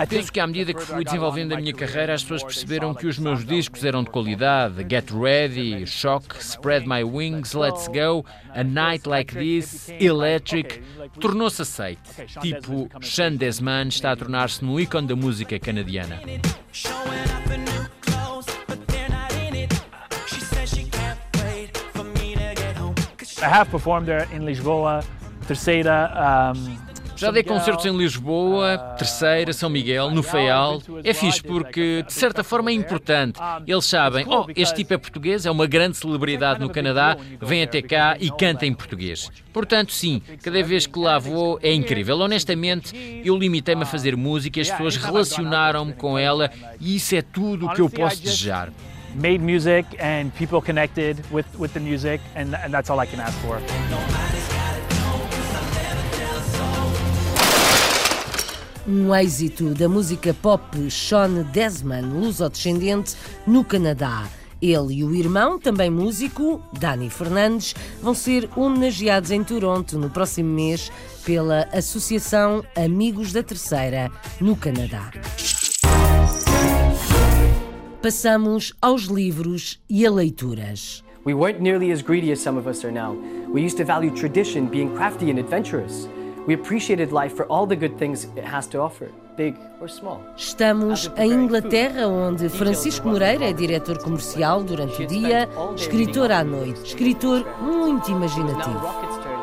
Penso 0.05 0.31
que 0.31 0.39
à 0.39 0.45
medida 0.45 0.73
que 0.73 0.81
fui 0.81 1.03
desenvolvendo 1.03 1.53
a 1.53 1.57
minha 1.57 1.73
carreira, 1.73 2.13
as 2.13 2.21
pessoas 2.21 2.43
perceberam 2.43 2.93
que 2.93 3.07
os 3.07 3.17
meus 3.17 3.43
discos 3.43 3.83
eram 3.83 4.03
de 4.03 4.09
qualidade. 4.09 4.85
Get 4.87 5.09
Ready, 5.11 5.85
Shock, 5.87 6.35
Spread 6.39 6.87
My 6.87 7.03
Wings, 7.03 7.53
Let's 7.53 7.87
Go, 7.87 8.23
A 8.53 8.63
Night 8.63 9.07
Like 9.07 9.35
This, 9.35 9.89
Electric, 9.99 10.81
tornou-se 11.19 11.61
aceite. 11.61 12.01
Tipo, 12.39 12.89
Sean 13.01 13.35
Desman 13.35 13.87
está 13.87 14.11
a 14.11 14.15
tornar-se 14.15 14.63
no 14.63 14.79
ícone 14.79 15.07
da 15.07 15.15
música 15.15 15.59
canadiana. 15.59 16.21
I 23.39 23.49
have 23.49 23.69
performed 23.69 24.07
there 24.07 24.27
in 24.33 24.45
Lisboa, 24.45 25.03
Terceira, 25.47 26.53
um, 26.53 26.86
já 27.17 27.31
dei 27.31 27.43
concertos 27.43 27.85
em 27.85 27.95
Lisboa, 27.95 28.77
Terceira, 28.97 29.51
São 29.51 29.69
Miguel, 29.69 30.11
no 30.11 30.23
Feial. 30.23 30.81
É 31.03 31.13
fixe 31.13 31.41
porque, 31.41 32.03
de 32.03 32.13
certa 32.13 32.43
forma, 32.43 32.69
é 32.69 32.73
importante. 32.73 33.39
Eles 33.65 33.85
sabem, 33.85 34.25
oh, 34.27 34.45
este 34.55 34.75
tipo 34.75 34.93
é 34.93 34.97
português, 34.97 35.45
é 35.45 35.51
uma 35.51 35.65
grande 35.65 35.97
celebridade 35.97 36.59
no 36.59 36.69
Canadá, 36.69 37.17
vem 37.41 37.63
até 37.63 37.81
cá 37.81 38.15
e 38.19 38.29
canta 38.31 38.65
em 38.65 38.73
português. 38.73 39.29
Portanto, 39.51 39.91
sim, 39.91 40.21
cada 40.43 40.61
vez 40.63 40.85
que 40.85 40.99
lá 40.99 41.17
vou 41.17 41.59
é 41.61 41.73
incrível. 41.73 42.17
Honestamente, 42.19 42.95
eu 43.25 43.35
limitei-me 43.35 43.83
a 43.83 43.85
fazer 43.85 44.15
música, 44.15 44.61
as 44.61 44.69
pessoas 44.69 44.95
relacionaram-me 44.95 45.93
com 45.93 46.17
ela 46.17 46.51
e 46.79 46.95
isso 46.95 47.15
é 47.15 47.21
tudo 47.21 47.65
o 47.65 47.73
que 47.73 47.81
eu 47.81 47.89
posso 47.89 48.21
desejar. 48.21 48.71
Made 49.15 49.39
music 49.39 49.87
and 49.99 50.29
people 50.37 50.61
connected 50.61 51.17
with, 51.31 51.45
with 51.57 51.69
the 51.69 51.79
music, 51.79 52.21
and, 52.35 52.53
and 52.53 52.69
that's 52.69 52.89
all 52.89 53.01
I 53.01 53.07
can 53.07 53.19
ask 53.19 53.33
for. 53.39 53.59
Um 58.87 59.13
êxito 59.13 59.73
da 59.73 59.89
música 59.89 60.33
pop 60.33 60.89
Sean 60.89 61.43
Desman, 61.51 62.01
luso-descendente, 62.01 63.15
no 63.45 63.63
Canadá. 63.63 64.27
Ele 64.61 64.95
e 64.95 65.03
o 65.03 65.13
irmão, 65.13 65.59
também 65.59 65.89
músico, 65.89 66.61
Dani 66.79 67.09
Fernandes, 67.09 67.75
vão 68.01 68.13
ser 68.13 68.49
homenageados 68.55 69.29
em 69.29 69.43
Toronto 69.43 69.99
no 69.99 70.09
próximo 70.09 70.49
mês 70.49 70.91
pela 71.25 71.67
Associação 71.73 72.63
Amigos 72.75 73.33
da 73.33 73.43
Terceira, 73.43 74.09
no 74.39 74.55
Canadá. 74.55 75.11
Passamos 78.01 78.73
aos 78.81 79.03
livros 79.03 79.79
e 79.89 80.05
a 80.05 80.11
leituras. 80.11 81.03
We 81.25 81.33
weren't 81.33 81.61
nearly 81.61 81.91
as 81.91 82.01
greedy 82.01 82.31
as 82.31 82.39
some 82.39 82.57
of 82.57 82.69
us 82.69 82.85
are 82.85 82.91
now. 82.91 83.17
We 83.51 83.61
used 83.61 83.77
to 83.77 83.83
value 83.83 84.11
tradition, 84.11 84.67
being 84.67 84.95
crafty 84.95 85.29
and 85.29 85.37
adventurous. 85.37 86.07
We 86.47 86.53
appreciated 86.53 87.11
life 87.11 87.35
for 87.35 87.45
all 87.47 87.67
the 87.67 87.75
good 87.75 87.97
things 87.97 88.23
it 88.23 88.45
has 88.45 88.67
to 88.67 88.79
offer. 88.79 89.11
Estamos 90.35 91.11
em 91.15 91.31
Inglaterra, 91.31 92.07
onde 92.07 92.49
Francisco 92.49 93.07
Moreira 93.07 93.45
é 93.45 93.53
diretor 93.53 93.99
comercial 93.99 94.63
durante 94.63 95.03
o 95.03 95.05
dia, 95.05 95.47
escritor 95.75 96.31
à 96.31 96.43
noite, 96.43 96.81
escritor 96.83 97.45
muito 97.61 98.09
imaginativo. 98.09 99.36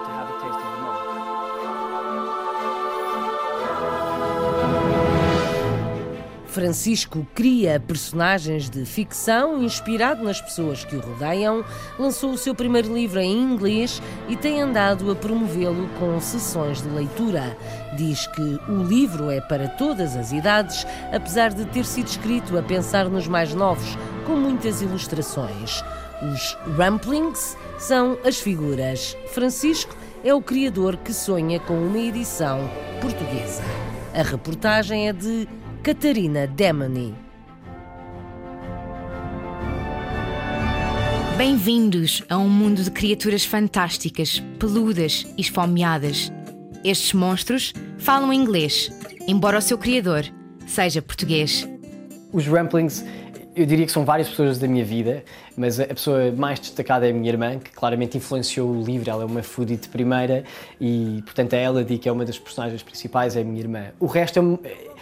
Francisco 6.55 7.27
cria 7.35 7.81
personagens 7.81 8.71
de 8.71 8.85
ficção 8.85 9.61
inspirado 9.61 10.23
nas 10.23 10.41
pessoas 10.41 10.85
que 10.85 10.95
o 10.95 11.01
rodeiam, 11.01 11.65
lançou 11.99 12.31
o 12.31 12.39
seu 12.39 12.55
primeiro 12.55 12.95
livro 12.95 13.19
em 13.19 13.37
inglês 13.37 14.01
e 14.29 14.37
tem 14.37 14.63
andado 14.63 15.11
a 15.11 15.17
promovê-lo 15.17 15.89
com 15.99 16.21
sessões 16.21 16.81
de 16.81 16.89
leitura. 16.89 17.59
Diz 17.97 18.29
que 18.29 18.61
o 18.71 18.85
livro 18.85 19.31
é 19.31 19.41
para 19.41 19.67
todas 19.67 20.15
as 20.15 20.31
idades, 20.31 20.87
apesar 21.13 21.53
de 21.53 21.65
ter 21.65 21.85
sido 21.85 22.07
escrito 22.07 22.57
a 22.57 22.63
pensar 22.63 23.09
nos 23.09 23.27
mais 23.27 23.53
novos, 23.53 23.99
com 24.25 24.37
muitas 24.37 24.81
ilustrações. 24.81 25.83
Os 26.23 26.57
Ramplings 26.77 27.57
são 27.81 28.17
as 28.25 28.39
figuras. 28.39 29.17
Francisco 29.33 29.97
é 30.23 30.33
o 30.33 30.41
criador 30.41 30.99
que 30.99 31.13
sonha 31.13 31.59
com 31.59 31.75
uma 31.75 31.99
edição 31.99 32.71
portuguesa. 33.01 33.65
A 34.15 34.23
reportagem 34.23 35.09
é 35.09 35.13
de 35.13 35.49
Catarina 35.85 36.47
Demony. 36.47 37.15
Bem-vindos 41.37 42.23
a 42.31 42.39
um 42.39 42.49
mundo 42.49 42.83
de 42.83 42.91
criaturas 42.91 43.45
fantásticas, 43.45 44.43
peludas 44.59 45.27
e 45.37 45.43
esfomeadas. 45.43 46.33
Estes 46.83 47.13
monstros 47.13 47.75
falam 47.99 48.33
inglês, 48.33 48.91
embora 49.29 49.59
o 49.59 49.61
seu 49.61 49.77
criador 49.77 50.25
seja 50.67 51.03
português. 51.03 51.69
Os 52.33 52.47
Ramplings, 52.47 53.05
eu 53.55 53.67
diria 53.67 53.85
que 53.85 53.93
são 53.93 54.07
várias 54.07 54.31
pessoas 54.31 54.59
da 54.59 54.67
minha 54.67 54.87
vida, 54.87 55.23
mas 55.55 55.79
a 55.79 55.87
pessoa 55.89 56.33
mais 56.33 56.61
destacada 56.61 57.07
é 57.07 57.11
a 57.11 57.13
minha 57.13 57.29
irmã, 57.29 57.59
que 57.59 57.71
claramente 57.71 58.17
influenciou 58.17 58.71
o 58.71 58.83
livro. 58.83 59.11
Ela 59.11 59.25
é 59.25 59.27
uma 59.27 59.43
foodie 59.43 59.77
de 59.77 59.89
primeira 59.91 60.45
e, 60.81 61.21
portanto, 61.27 61.53
a 61.53 61.59
Elodie, 61.59 61.99
que 61.99 62.09
é 62.09 62.13
uma 62.13 62.25
das 62.25 62.39
personagens 62.39 62.83
principais, 62.83 63.37
é 63.37 63.43
a 63.43 63.45
minha 63.45 63.61
irmã. 63.61 63.93
O 64.01 64.07
resto 64.07 64.39
é 64.65 64.95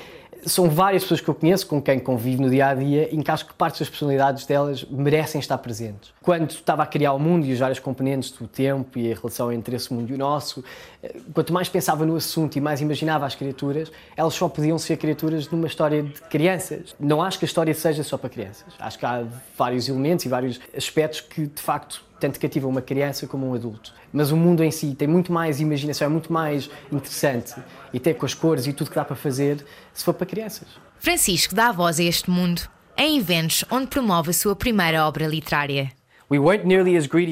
são 0.45 0.69
várias 0.69 1.03
pessoas 1.03 1.21
que 1.21 1.29
eu 1.29 1.35
conheço, 1.35 1.67
com 1.67 1.81
quem 1.81 1.99
convivo 1.99 2.43
no 2.43 2.51
dia 2.51 2.69
a 2.69 2.75
dia, 2.75 3.09
e 3.13 3.23
acho 3.27 3.47
que 3.47 3.55
partes 3.55 3.81
das 3.81 3.89
personalidades 3.89 4.45
delas 4.45 4.85
merecem 4.85 5.41
estar 5.41 5.59
presentes. 5.59 6.13
Quando 6.21 6.51
estava 6.51 6.83
a 6.83 6.87
criar 6.87 7.13
o 7.13 7.19
mundo 7.19 7.47
e 7.47 7.53
os 7.53 7.59
vários 7.59 7.79
componentes 7.79 8.31
do 8.31 8.47
tempo 8.47 8.99
e 8.99 9.13
a 9.13 9.15
relação 9.15 9.53
entre 9.53 9.77
esse 9.77 9.93
mundo 9.93 10.11
e 10.11 10.15
o 10.15 10.19
nosso, 10.19 10.65
eh, 11.03 11.17
quanto 11.33 11.53
mais 11.53 11.69
pensava 11.69 12.05
no 12.05 12.17
assunto 12.17 12.57
e 12.57 12.61
mais 12.61 12.81
imaginava 12.81 13.27
as 13.27 13.35
criaturas, 13.35 13.91
elas 14.17 14.35
só 14.35 14.49
podiam 14.49 14.79
ser 14.79 14.97
criaturas 14.97 15.49
numa 15.51 15.67
história 15.67 16.03
de 16.03 16.21
crianças. 16.23 16.95
Não 16.99 17.23
acho 17.23 17.39
que 17.39 17.45
a 17.45 17.47
história 17.47 17.75
seja 17.75 18.03
só 18.03 18.17
para 18.19 18.31
crianças. 18.31 18.73
Acho 18.79 18.99
que 18.99 19.07
há 19.07 19.25
vários 19.57 19.89
elementos 19.89 20.25
e 20.25 20.29
vários 20.29 20.61
aspectos 20.77 21.21
que, 21.21 21.47
de 21.47 21.63
facto, 21.63 22.03
tanto 22.23 22.39
cativa 22.39 22.69
uma 22.69 22.81
criança 22.81 23.27
como 23.27 23.51
um 23.51 23.55
adulto. 23.55 23.93
Mas 24.13 24.31
o 24.31 24.37
mundo 24.37 24.63
em 24.63 24.71
si 24.71 24.95
tem 24.95 25.09
muito 25.09 25.33
mais 25.33 25.61
imaginação, 25.61 26.07
é 26.07 26.09
muito 26.09 26.33
mais 26.33 26.71
interessante, 26.91 27.55
e 27.93 27.97
até 27.97 28.15
com 28.15 28.25
as 28.25 28.33
cores 28.33 28.65
e 28.69 28.73
tudo 28.73 28.91
que 28.91 28.97
dá 28.97 29.05
para 29.05 29.17
fazer, 29.17 29.65
se 29.93 30.05
for 30.05 30.15
para 30.15 30.25
crianças. 30.25 30.69
Francisco 31.01 31.53
dá 31.53 31.73
voz 31.73 31.99
a 31.99 32.05
este 32.05 32.31
mundo 32.31 32.63
em 32.97 33.19
eventos 33.19 33.65
onde 33.69 33.89
promove 33.89 34.31
a 34.31 34.33
sua 34.33 34.55
primeira 34.55 35.05
obra 35.05 35.27
literária. 35.27 35.91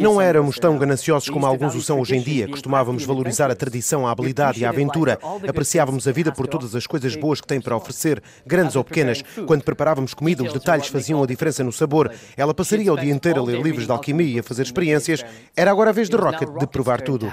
Não 0.03 0.21
éramos 0.21 0.59
tão 0.59 0.77
gananciosos 0.77 1.29
como 1.31 1.47
alguns 1.47 1.75
o 1.75 1.81
são 1.81 2.01
hoje 2.01 2.17
em 2.17 2.21
dia. 2.21 2.49
Costumávamos 2.49 3.05
valorizar 3.05 3.51
a 3.51 3.55
tradição, 3.55 4.07
a 4.07 4.11
habilidade 4.11 4.61
e 4.61 4.65
a 4.65 4.69
aventura. 4.69 5.19
Apreciávamos 5.49 6.07
a 6.07 6.13
vida 6.13 6.33
por 6.33 6.47
todas 6.47 6.75
as 6.75 6.87
coisas 6.87 7.17
boas 7.17 7.41
que 7.41 7.47
tem 7.47 7.61
para 7.61 7.77
oferecer, 7.77 8.23
grandes 8.47 8.77
ou 8.77 8.85
pequenas. 8.85 9.23
Quando 9.47 9.63
preparávamos 9.63 10.15
comida, 10.15 10.43
os 10.43 10.53
detalhes 10.53 10.89
faziam 10.89 11.23
a 11.23 11.27
diferença 11.27 11.65
no 11.65 11.73
sabor. 11.73 12.13
Ela 12.37 12.53
passaria 12.53 12.93
o 12.93 12.97
dia 12.97 13.13
inteiro 13.13 13.41
a 13.41 13.45
ler 13.45 13.61
livros 13.63 13.87
de 13.87 13.93
alquimia 13.93 14.37
e 14.37 14.39
a 14.39 14.43
fazer 14.43 14.63
experiências. 14.63 15.25
Era 15.57 15.71
agora 15.71 15.91
a 15.91 15.93
vez 15.93 16.09
de 16.09 16.17
Rocket 16.17 16.49
de 16.59 16.67
provar 16.67 17.01
tudo. 17.01 17.27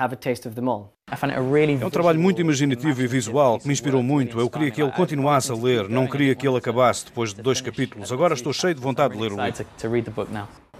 É 1.81 1.85
um 1.85 1.89
trabalho 1.89 2.19
muito 2.19 2.41
imaginativo 2.41 3.01
e 3.01 3.07
visual 3.07 3.59
que 3.59 3.67
me 3.67 3.73
inspirou 3.73 4.03
muito. 4.03 4.39
Eu 4.39 4.49
queria 4.49 4.71
que 4.71 4.81
ele 4.81 4.91
continuasse 4.91 5.51
a 5.51 5.55
ler, 5.55 5.87
não 5.87 6.05
queria 6.07 6.35
que 6.35 6.47
ele 6.47 6.57
acabasse 6.57 7.05
depois 7.05 7.33
de 7.33 7.41
dois 7.41 7.61
capítulos. 7.61 8.11
Agora 8.11 8.33
estou 8.33 8.51
cheio 8.51 8.75
de 8.75 8.81
vontade 8.81 9.13
de 9.13 9.19
ler 9.21 9.31
o 9.31 9.35
livro. 9.45 9.65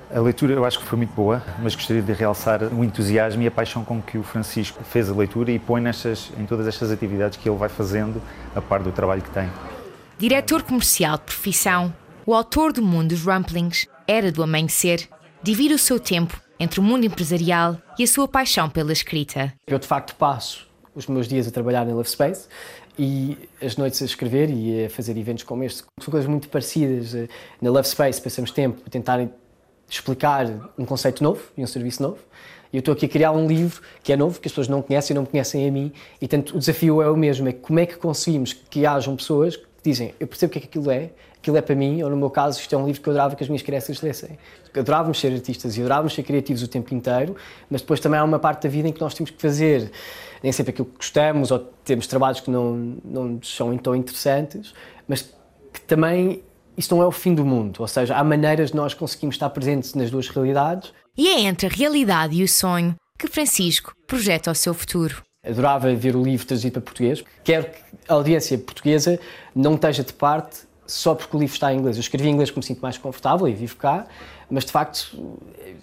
A 0.09 0.21
leitura 0.21 0.53
eu 0.53 0.63
acho 0.63 0.79
que 0.79 0.85
foi 0.85 0.97
muito 0.97 1.13
boa, 1.13 1.43
mas 1.61 1.75
gostaria 1.75 2.01
de 2.01 2.13
realçar 2.13 2.63
o 2.63 2.81
entusiasmo 2.81 3.41
e 3.41 3.47
a 3.47 3.51
paixão 3.51 3.83
com 3.83 4.01
que 4.01 4.17
o 4.17 4.23
Francisco 4.23 4.81
fez 4.81 5.09
a 5.09 5.13
leitura 5.13 5.51
e 5.51 5.59
põe 5.59 5.81
nestas, 5.81 6.31
em 6.39 6.45
todas 6.45 6.65
estas 6.65 6.91
atividades 6.91 7.37
que 7.37 7.49
ele 7.49 7.57
vai 7.57 7.67
fazendo, 7.67 8.21
a 8.55 8.61
par 8.61 8.81
do 8.81 8.89
trabalho 8.91 9.21
que 9.21 9.29
tem. 9.31 9.49
Diretor 10.17 10.63
comercial 10.63 11.17
de 11.17 11.23
profissão, 11.23 11.93
o 12.25 12.33
autor 12.33 12.71
do 12.71 12.81
Mundo 12.81 13.09
dos 13.09 13.21
Rumplings, 13.21 13.85
Era 14.07 14.31
do 14.31 14.41
Amanhecer, 14.41 15.09
divide 15.43 15.73
o 15.73 15.77
seu 15.77 15.99
tempo 15.99 16.39
entre 16.57 16.79
o 16.79 16.83
mundo 16.83 17.05
empresarial 17.05 17.77
e 17.99 18.03
a 18.03 18.07
sua 18.07 18.29
paixão 18.29 18.69
pela 18.69 18.93
escrita. 18.93 19.53
Eu, 19.67 19.77
de 19.77 19.85
facto, 19.85 20.15
passo 20.15 20.65
os 20.95 21.05
meus 21.05 21.27
dias 21.27 21.49
a 21.49 21.51
trabalhar 21.51 21.85
na 21.85 21.93
Love 21.93 22.09
Space 22.09 22.47
e 22.97 23.37
as 23.61 23.75
noites 23.75 24.01
a 24.01 24.05
escrever 24.05 24.49
e 24.49 24.85
a 24.85 24.89
fazer 24.89 25.17
eventos 25.17 25.43
como 25.43 25.65
este. 25.65 25.83
São 25.99 26.11
coisas 26.11 26.29
muito 26.29 26.47
parecidas. 26.47 27.13
Na 27.61 27.69
Love 27.69 27.87
Space 27.87 28.21
passamos 28.21 28.51
tempo 28.51 28.81
a 28.87 28.89
tentar 28.89 29.19
explicar 29.89 30.47
um 30.77 30.85
conceito 30.85 31.23
novo 31.23 31.41
e 31.57 31.63
um 31.63 31.67
serviço 31.67 32.03
novo. 32.03 32.19
E 32.71 32.77
eu 32.77 32.79
estou 32.79 32.93
aqui 32.93 33.05
a 33.05 33.09
criar 33.09 33.31
um 33.31 33.47
livro 33.47 33.81
que 34.03 34.11
é 34.11 34.17
novo, 34.17 34.39
que 34.39 34.47
as 34.47 34.51
pessoas 34.51 34.67
não 34.67 34.81
conhecem 34.81 35.13
e 35.13 35.15
não 35.15 35.21
me 35.21 35.27
conhecem 35.27 35.67
a 35.67 35.71
mim. 35.71 35.91
E, 36.21 36.27
tanto, 36.27 36.55
o 36.55 36.59
desafio 36.59 37.01
é 37.01 37.09
o 37.09 37.15
mesmo, 37.15 37.47
é 37.47 37.53
como 37.53 37.79
é 37.79 37.85
que 37.85 37.95
conseguimos 37.95 38.53
que 38.53 38.85
hajam 38.85 39.15
pessoas 39.15 39.55
que 39.55 39.65
dizem 39.83 40.13
eu 40.19 40.27
percebo 40.27 40.49
o 40.49 40.53
que 40.53 40.57
é 40.57 40.61
que 40.61 40.67
aquilo 40.67 40.91
é, 40.91 41.11
aquilo 41.37 41.55
é 41.55 41.61
para 41.61 41.75
mim, 41.75 42.03
ou 42.03 42.09
no 42.09 42.17
meu 42.17 42.29
caso, 42.29 42.59
isto 42.59 42.75
é 42.75 42.77
um 42.77 42.85
livro 42.85 43.01
que 43.01 43.07
eu 43.07 43.11
adorava 43.11 43.35
que 43.35 43.43
as 43.43 43.49
minhas 43.49 43.61
crianças 43.61 44.01
lessem. 44.01 44.37
Adorávamos 44.77 45.19
ser 45.19 45.33
artistas 45.33 45.77
e 45.77 45.79
adorávamos 45.79 46.13
ser 46.13 46.23
criativos 46.23 46.61
o 46.61 46.67
tempo 46.67 46.93
inteiro, 46.93 47.35
mas 47.69 47.81
depois 47.81 47.99
também 47.99 48.19
há 48.19 48.23
uma 48.23 48.37
parte 48.37 48.63
da 48.63 48.69
vida 48.69 48.87
em 48.87 48.91
que 48.91 49.01
nós 49.01 49.13
temos 49.13 49.31
que 49.31 49.41
fazer 49.41 49.89
nem 50.43 50.51
sempre 50.51 50.71
aquilo 50.71 50.85
que 50.85 50.97
gostamos, 50.97 51.49
ou 51.49 51.59
temos 51.83 52.05
trabalhos 52.05 52.41
que 52.41 52.51
não, 52.51 52.97
não 53.03 53.39
são 53.41 53.75
tão 53.77 53.95
interessantes, 53.95 54.73
mas 55.07 55.33
que 55.73 55.81
também 55.81 56.43
isso 56.77 56.93
não 56.93 57.01
é 57.01 57.05
o 57.05 57.11
fim 57.11 57.33
do 57.33 57.43
mundo, 57.43 57.77
ou 57.79 57.87
seja, 57.87 58.15
há 58.15 58.23
maneiras 58.23 58.69
de 58.69 58.77
nós 58.77 58.93
conseguirmos 58.93 59.35
estar 59.35 59.49
presentes 59.49 59.95
nas 59.95 60.11
duas 60.11 60.29
realidades. 60.29 60.93
E 61.17 61.27
é 61.27 61.41
entre 61.41 61.65
a 61.65 61.69
realidade 61.69 62.35
e 62.35 62.43
o 62.43 62.47
sonho 62.47 62.95
que 63.17 63.27
Francisco 63.27 63.93
projeta 64.05 64.51
o 64.51 64.55
seu 64.55 64.73
futuro. 64.73 65.23
Adorava 65.45 65.93
ver 65.95 66.15
o 66.15 66.23
livro 66.23 66.45
traduzido 66.45 66.73
para 66.73 66.81
português. 66.81 67.23
Quero 67.43 67.65
que 67.65 67.79
a 68.07 68.13
audiência 68.13 68.57
portuguesa 68.57 69.19
não 69.55 69.73
esteja 69.73 70.03
de 70.03 70.13
parte 70.13 70.67
só 70.85 71.15
porque 71.15 71.35
o 71.35 71.39
livro 71.39 71.53
está 71.53 71.73
em 71.73 71.79
inglês. 71.79 71.97
Eu 71.97 72.01
escrevi 72.01 72.29
em 72.29 72.33
inglês 72.33 72.49
porque 72.51 72.59
me 72.59 72.65
sinto 72.65 72.81
mais 72.81 72.97
confortável 72.97 73.47
e 73.47 73.53
vivo 73.53 73.75
cá, 73.75 74.05
mas 74.49 74.65
de 74.65 74.71
facto 74.71 75.17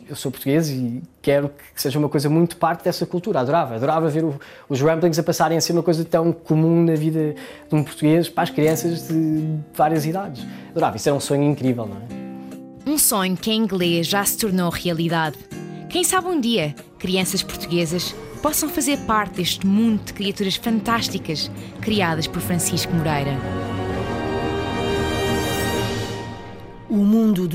eu 0.09 0.17
sou 0.17 0.31
português 0.31 0.69
e 0.69 1.03
quero 1.23 1.49
que 1.49 1.81
seja 1.81 1.99
uma 1.99 2.09
coisa 2.09 2.29
muito 2.29 2.57
parte 2.57 2.85
dessa 2.85 3.07
cultura. 3.07 3.41
Adorava, 3.41 3.75
adorava 3.77 4.09
ver 4.09 4.25
o, 4.25 4.39
os 4.69 4.81
ramblings 4.81 5.19
a 5.19 5.23
passarem 5.23 5.57
a 5.57 5.61
ser 5.61 5.73
uma 5.73 5.83
coisa 5.83 6.05
tão 6.05 6.33
comum 6.33 6.85
na 6.85 6.95
vida 6.95 7.35
de 7.69 7.75
um 7.75 7.83
português 7.83 8.29
para 8.29 8.45
as 8.45 8.51
crianças 8.51 9.09
de 9.09 9.59
várias 9.75 10.05
idades. 10.07 10.47
Adorava, 10.71 10.97
isso 10.97 11.09
era 11.09 11.17
um 11.17 11.21
sonho 11.21 11.45
incrível, 11.45 11.87
não 11.87 11.97
é? 11.97 12.91
Um 12.91 12.99
sonho 12.99 13.37
que 13.37 13.51
em 13.51 13.61
inglês 13.61 14.07
já 14.07 14.25
se 14.25 14.37
tornou 14.37 14.69
realidade. 14.71 15.39
Quem 15.89 16.05
sabe 16.05 16.29
um 16.29 16.41
dia 16.41 16.75
crianças 16.99 17.43
portuguesas 17.43 18.15
possam 18.43 18.69
fazer 18.69 18.99
parte 19.01 19.37
deste 19.37 19.67
mundo 19.67 20.05
de 20.05 20.13
criaturas 20.13 20.57
fantásticas 20.57 21.51
criadas 21.81 22.27
por 22.27 22.43
Francisco 22.43 22.93
Moreira. 22.93 23.74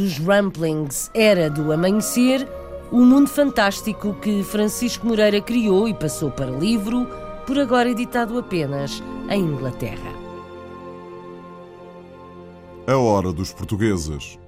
Dos 0.10 0.18
Ramplings 0.18 1.12
era 1.14 1.50
do 1.52 1.72
amanhecer, 1.72 2.48
o 2.92 3.02
mundo 3.02 3.30
fantástico 3.30 4.16
que 4.16 4.44
Francisco 4.44 5.06
Moreira 5.06 5.40
criou 5.40 5.88
e 5.88 5.94
passou 5.94 6.32
para 6.32 6.50
livro, 6.50 7.08
por 7.46 7.60
agora 7.60 7.90
editado 7.90 8.40
apenas 8.40 9.04
em 9.30 9.42
Inglaterra. 9.42 10.12
A 12.88 12.98
hora 12.98 13.32
dos 13.32 13.54
portugueses. 13.54 14.39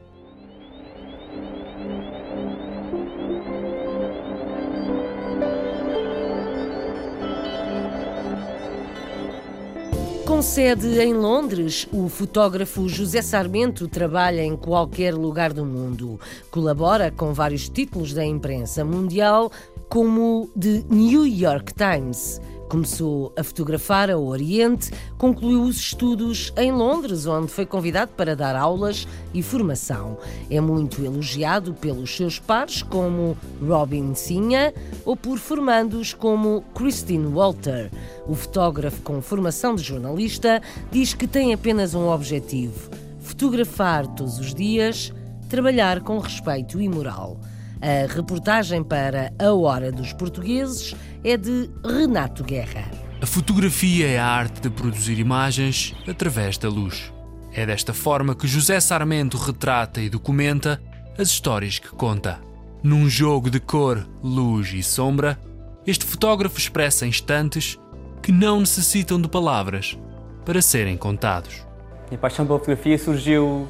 Com 10.41 10.45
sede 10.47 10.99
em 10.99 11.13
Londres, 11.13 11.87
o 11.93 12.09
fotógrafo 12.09 12.89
José 12.89 13.21
Sarmento 13.21 13.87
trabalha 13.87 14.41
em 14.41 14.57
qualquer 14.57 15.13
lugar 15.13 15.53
do 15.53 15.63
mundo. 15.63 16.19
Colabora 16.49 17.11
com 17.11 17.31
vários 17.31 17.69
títulos 17.69 18.11
da 18.11 18.25
imprensa 18.25 18.83
mundial, 18.83 19.51
como 19.87 20.49
The 20.59 20.83
New 20.89 21.27
York 21.27 21.75
Times. 21.75 22.41
Começou 22.71 23.33
a 23.37 23.43
fotografar 23.43 24.09
ao 24.09 24.23
Oriente, 24.23 24.93
concluiu 25.17 25.63
os 25.63 25.75
estudos 25.75 26.53
em 26.55 26.71
Londres, 26.71 27.25
onde 27.25 27.51
foi 27.51 27.65
convidado 27.65 28.13
para 28.15 28.33
dar 28.33 28.55
aulas 28.55 29.05
e 29.33 29.43
formação. 29.43 30.17
É 30.49 30.61
muito 30.61 31.03
elogiado 31.03 31.73
pelos 31.73 32.15
seus 32.15 32.39
pares, 32.39 32.81
como 32.81 33.37
Robin 33.61 34.15
Sinha, 34.15 34.73
ou 35.03 35.17
por 35.17 35.37
formandos 35.37 36.13
como 36.13 36.63
Christine 36.73 37.27
Walter. 37.27 37.91
O 38.25 38.33
fotógrafo 38.35 39.01
com 39.01 39.21
formação 39.21 39.75
de 39.75 39.83
jornalista 39.83 40.61
diz 40.89 41.13
que 41.13 41.27
tem 41.27 41.53
apenas 41.53 41.93
um 41.93 42.07
objetivo: 42.07 42.89
fotografar 43.19 44.07
todos 44.07 44.39
os 44.39 44.55
dias, 44.55 45.11
trabalhar 45.49 45.99
com 45.99 46.17
respeito 46.19 46.79
e 46.79 46.87
moral. 46.87 47.37
A 47.81 48.05
reportagem 48.13 48.83
para 48.83 49.33
A 49.39 49.51
Hora 49.53 49.91
dos 49.91 50.13
Portugueses 50.13 50.95
é 51.23 51.37
de 51.37 51.69
Renato 51.83 52.43
Guerra. 52.43 52.89
A 53.21 53.25
fotografia 53.25 54.07
é 54.07 54.17
a 54.17 54.25
arte 54.25 54.61
de 54.61 54.69
produzir 54.69 55.19
imagens 55.19 55.95
através 56.07 56.57
da 56.57 56.67
luz. 56.67 57.13
É 57.53 57.65
desta 57.65 57.93
forma 57.93 58.33
que 58.33 58.47
José 58.47 58.79
Sarmento 58.79 59.37
retrata 59.37 60.01
e 60.01 60.09
documenta 60.09 60.81
as 61.17 61.27
histórias 61.27 61.77
que 61.77 61.89
conta. 61.89 62.39
Num 62.81 63.07
jogo 63.07 63.51
de 63.51 63.59
cor, 63.59 64.07
luz 64.23 64.73
e 64.73 64.81
sombra, 64.81 65.39
este 65.85 66.05
fotógrafo 66.05 66.57
expressa 66.57 67.05
instantes 67.05 67.77
que 68.23 68.31
não 68.31 68.59
necessitam 68.59 69.21
de 69.21 69.27
palavras 69.27 69.97
para 70.43 70.61
serem 70.61 70.97
contados. 70.97 71.63
Minha 72.09 72.19
paixão 72.19 72.45
pela 72.45 72.57
fotografia 72.57 72.97
surgiu 72.97 73.67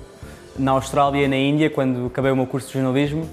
na 0.58 0.72
Austrália 0.72 1.26
e 1.26 1.28
na 1.28 1.38
Índia, 1.38 1.70
quando 1.70 2.06
acabei 2.06 2.32
o 2.32 2.36
meu 2.36 2.48
curso 2.48 2.68
de 2.68 2.74
jornalismo 2.74 3.28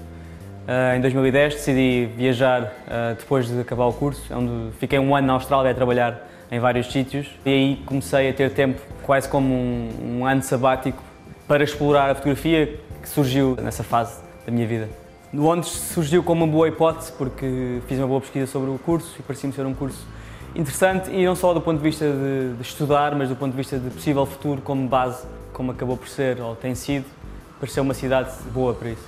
Uh, 0.67 0.97
em 0.97 1.01
2010 1.01 1.55
decidi 1.55 2.09
viajar 2.15 2.63
uh, 2.63 3.15
depois 3.17 3.47
de 3.47 3.59
acabar 3.59 3.85
o 3.85 3.93
curso, 3.93 4.21
onde 4.31 4.71
fiquei 4.77 4.99
um 4.99 5.15
ano 5.15 5.27
na 5.27 5.33
Austrália 5.33 5.71
a 5.71 5.73
trabalhar 5.73 6.27
em 6.51 6.59
vários 6.59 6.91
sítios 6.91 7.27
e 7.45 7.49
aí 7.49 7.83
comecei 7.85 8.29
a 8.29 8.33
ter 8.33 8.51
tempo, 8.51 8.79
quase 9.03 9.27
como 9.27 9.53
um, 9.53 10.19
um 10.19 10.25
ano 10.25 10.43
sabático, 10.43 11.01
para 11.47 11.63
explorar 11.63 12.11
a 12.11 12.15
fotografia 12.15 12.79
que 13.01 13.09
surgiu 13.09 13.57
nessa 13.61 13.83
fase 13.83 14.21
da 14.45 14.51
minha 14.51 14.67
vida. 14.67 14.89
Londres 15.33 15.69
surgiu 15.69 16.23
como 16.23 16.43
uma 16.43 16.51
boa 16.51 16.67
hipótese 16.67 17.11
porque 17.11 17.79
fiz 17.87 17.97
uma 17.97 18.07
boa 18.07 18.21
pesquisa 18.21 18.47
sobre 18.47 18.69
o 18.69 18.79
curso 18.79 19.15
e 19.19 19.23
parecia-me 19.23 19.53
ser 19.53 19.65
um 19.65 19.73
curso 19.73 20.05
interessante 20.55 21.11
e 21.11 21.23
não 21.25 21.35
só 21.35 21.53
do 21.53 21.61
ponto 21.61 21.77
de 21.77 21.83
vista 21.83 22.05
de, 22.05 22.55
de 22.55 22.61
estudar, 22.61 23.15
mas 23.15 23.29
do 23.29 23.35
ponto 23.35 23.51
de 23.51 23.57
vista 23.57 23.77
de 23.77 23.89
possível 23.89 24.25
futuro 24.25 24.61
como 24.61 24.87
base, 24.87 25.25
como 25.53 25.71
acabou 25.71 25.97
por 25.97 26.07
ser 26.07 26.39
ou 26.41 26.55
tem 26.55 26.73
sido, 26.73 27.05
pareceu 27.59 27.83
uma 27.83 27.93
cidade 27.93 28.31
boa 28.51 28.73
para 28.73 28.89
isso. 28.89 29.07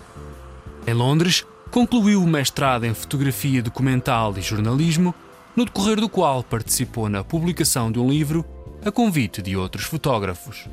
Em 0.86 0.94
Londres, 0.94 1.46
concluiu 1.70 2.24
o 2.24 2.28
mestrado 2.28 2.86
em 2.86 2.94
fotografia 2.94 3.62
documental 3.62 4.34
e 4.38 4.42
jornalismo, 4.42 5.14
no 5.56 5.66
decorrer 5.66 6.00
do 6.00 6.10
qual 6.10 6.44
participou 6.44 7.08
na 7.08 7.24
publicação 7.24 7.92
de 7.92 8.00
um 8.00 8.10
livro 8.10 8.44
a 8.84 8.92
convite 8.92 9.42
de 9.42 9.56
outros 9.56 9.86
fotógrafos. 9.86 10.68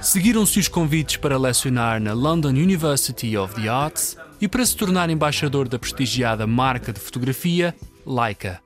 Seguiram-se 0.00 0.58
os 0.58 0.68
convites 0.68 1.16
para 1.16 1.38
lecionar 1.38 2.00
na 2.00 2.12
London 2.12 2.50
University 2.50 3.36
of 3.36 3.54
the 3.54 3.68
Arts 3.68 4.16
e 4.40 4.46
para 4.46 4.66
se 4.66 4.76
tornar 4.76 5.08
embaixador 5.08 5.68
da 5.68 5.78
prestigiada 5.78 6.46
marca 6.46 6.92
de 6.92 7.00
fotografia 7.00 7.74
Leica, 8.06 8.60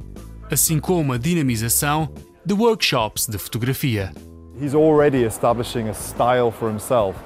assim 0.50 0.80
como 0.80 1.12
a 1.12 1.18
dinamização 1.18 2.10
de 2.44 2.54
workshops 2.54 3.26
de 3.28 3.38
fotografia. 3.38 4.12
He's 4.60 4.74
already 4.74 5.24
establishing 5.24 5.88
a 5.88 5.94
style 5.94 6.50
for 6.50 6.68
himself. 6.68 7.16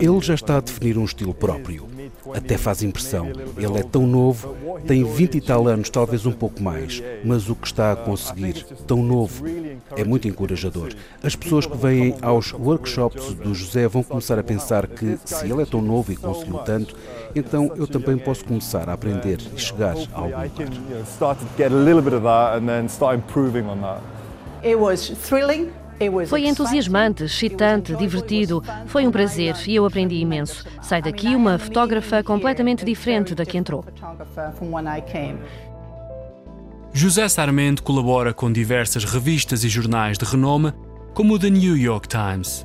Ele 0.00 0.20
já 0.20 0.34
está 0.34 0.56
a 0.56 0.60
definir 0.60 0.98
um 0.98 1.04
estilo 1.04 1.34
próprio. 1.34 1.86
Até 2.34 2.58
faz 2.58 2.82
impressão. 2.82 3.26
Ele 3.56 3.78
é 3.78 3.82
tão 3.82 4.06
novo, 4.06 4.54
tem 4.86 5.04
20 5.04 5.36
e 5.36 5.40
tal 5.40 5.66
anos, 5.66 5.90
talvez 5.90 6.26
um 6.26 6.32
pouco 6.32 6.62
mais, 6.62 7.02
mas 7.24 7.48
o 7.48 7.54
que 7.54 7.66
está 7.66 7.92
a 7.92 7.96
conseguir, 7.96 8.64
tão 8.86 9.02
novo, 9.02 9.44
é 9.96 10.04
muito 10.04 10.28
encorajador. 10.28 10.92
As 11.22 11.34
pessoas 11.34 11.66
que 11.66 11.76
vêm 11.76 12.14
aos 12.22 12.52
workshops 12.52 13.34
do 13.34 13.54
José 13.54 13.88
vão 13.88 14.02
começar 14.02 14.38
a 14.38 14.42
pensar 14.42 14.86
que, 14.86 15.18
se 15.24 15.46
ele 15.46 15.62
é 15.62 15.66
tão 15.66 15.80
novo 15.80 16.12
e 16.12 16.16
conseguiu 16.16 16.58
tanto, 16.58 16.94
então 17.34 17.72
eu 17.76 17.86
também 17.86 18.18
posso 18.18 18.44
começar 18.44 18.88
a 18.88 18.92
aprender 18.92 19.38
e 19.54 19.58
chegar 19.58 19.96
a 20.12 20.20
algum 20.20 20.24
lugar. 20.26 20.50
It 24.64 24.76
was 24.76 25.08
thrilling. 25.08 25.70
Foi 26.28 26.46
entusiasmante, 26.46 27.24
excitante, 27.24 27.94
divertido. 27.96 28.62
Foi 28.86 29.06
um 29.06 29.10
prazer 29.10 29.56
e 29.66 29.74
eu 29.74 29.84
aprendi 29.84 30.16
imenso. 30.16 30.64
Sai 30.80 31.02
daqui 31.02 31.34
uma 31.34 31.58
fotógrafa 31.58 32.22
completamente 32.22 32.84
diferente 32.84 33.34
da 33.34 33.44
que 33.44 33.58
entrou. 33.58 33.84
José 36.92 37.28
Sarmento 37.28 37.82
colabora 37.82 38.32
com 38.32 38.50
diversas 38.50 39.04
revistas 39.04 39.64
e 39.64 39.68
jornais 39.68 40.16
de 40.16 40.24
renome, 40.24 40.72
como 41.14 41.34
o 41.34 41.38
The 41.38 41.50
New 41.50 41.76
York 41.76 42.08
Times. 42.08 42.64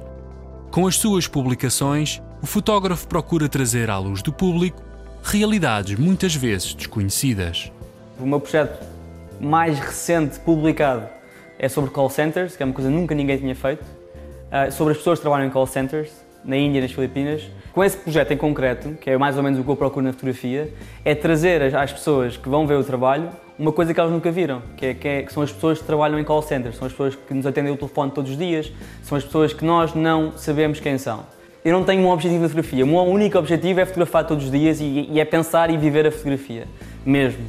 Com 0.71 0.87
as 0.87 0.95
suas 0.95 1.27
publicações, 1.27 2.21
o 2.41 2.45
fotógrafo 2.45 3.07
procura 3.07 3.49
trazer 3.49 3.89
à 3.89 3.97
luz 3.97 4.21
do 4.21 4.31
público 4.31 4.81
realidades 5.23 5.97
muitas 5.97 6.35
vezes 6.35 6.73
desconhecidas. 6.75 7.71
O 8.19 8.25
meu 8.25 8.39
projeto 8.39 8.85
mais 9.39 9.79
recente 9.79 10.39
publicado 10.39 11.07
é 11.63 11.69
sobre 11.69 11.91
call 11.91 12.09
centers, 12.09 12.57
que 12.57 12.61
é 12.61 12.65
uma 12.65 12.73
coisa 12.73 12.89
que 12.89 12.95
nunca 12.95 13.15
ninguém 13.15 13.37
tinha 13.37 13.55
feito, 13.55 13.81
uh, 13.83 14.69
sobre 14.69 14.91
as 14.91 14.97
pessoas 14.97 15.19
que 15.19 15.21
trabalham 15.21 15.47
em 15.47 15.49
call 15.49 15.65
centers, 15.65 16.11
na 16.43 16.57
Índia 16.57 16.79
e 16.79 16.81
nas 16.81 16.91
Filipinas. 16.91 17.41
Com 17.71 17.81
esse 17.81 17.95
projeto 17.95 18.33
em 18.33 18.37
concreto, 18.37 18.89
que 18.99 19.09
é 19.09 19.17
mais 19.17 19.37
ou 19.37 19.43
menos 19.43 19.57
o 19.57 19.63
que 19.63 19.69
eu 19.69 19.75
procuro 19.77 20.05
na 20.05 20.11
fotografia, 20.11 20.73
é 21.05 21.15
trazer 21.15 21.73
às 21.73 21.93
pessoas 21.93 22.35
que 22.35 22.49
vão 22.49 22.67
ver 22.67 22.77
o 22.77 22.83
trabalho 22.83 23.29
uma 23.57 23.71
coisa 23.71 23.93
que 23.93 23.99
elas 23.99 24.11
nunca 24.11 24.29
viram, 24.29 24.61
que, 24.75 24.87
é, 24.87 24.93
que, 24.93 25.07
é, 25.07 25.21
que 25.21 25.31
são 25.31 25.41
as 25.41 25.53
pessoas 25.53 25.79
que 25.79 25.85
trabalham 25.85 26.19
em 26.19 26.23
call 26.25 26.41
centers, 26.41 26.75
são 26.75 26.85
as 26.85 26.91
pessoas 26.91 27.15
que 27.15 27.33
nos 27.33 27.45
atendem 27.45 27.71
o 27.71 27.77
telefone 27.77 28.11
todos 28.11 28.31
os 28.31 28.37
dias, 28.37 28.69
são 29.01 29.17
as 29.17 29.23
pessoas 29.23 29.53
que 29.53 29.63
nós 29.63 29.93
não 29.93 30.33
sabemos 30.35 30.81
quem 30.81 30.97
são. 30.97 31.25
Eu 31.63 31.71
não 31.71 31.85
tenho 31.85 32.01
um 32.01 32.09
objetivo 32.09 32.41
na 32.41 32.49
fotografia, 32.49 32.83
o 32.83 32.87
meu 32.87 33.03
único 33.03 33.37
objetivo 33.37 33.79
é 33.79 33.85
fotografar 33.85 34.27
todos 34.27 34.43
os 34.43 34.51
dias 34.51 34.81
e, 34.81 35.07
e 35.09 35.17
é 35.17 35.23
pensar 35.23 35.69
e 35.69 35.77
viver 35.77 36.05
a 36.05 36.11
fotografia, 36.11 36.67
mesmo. 37.05 37.45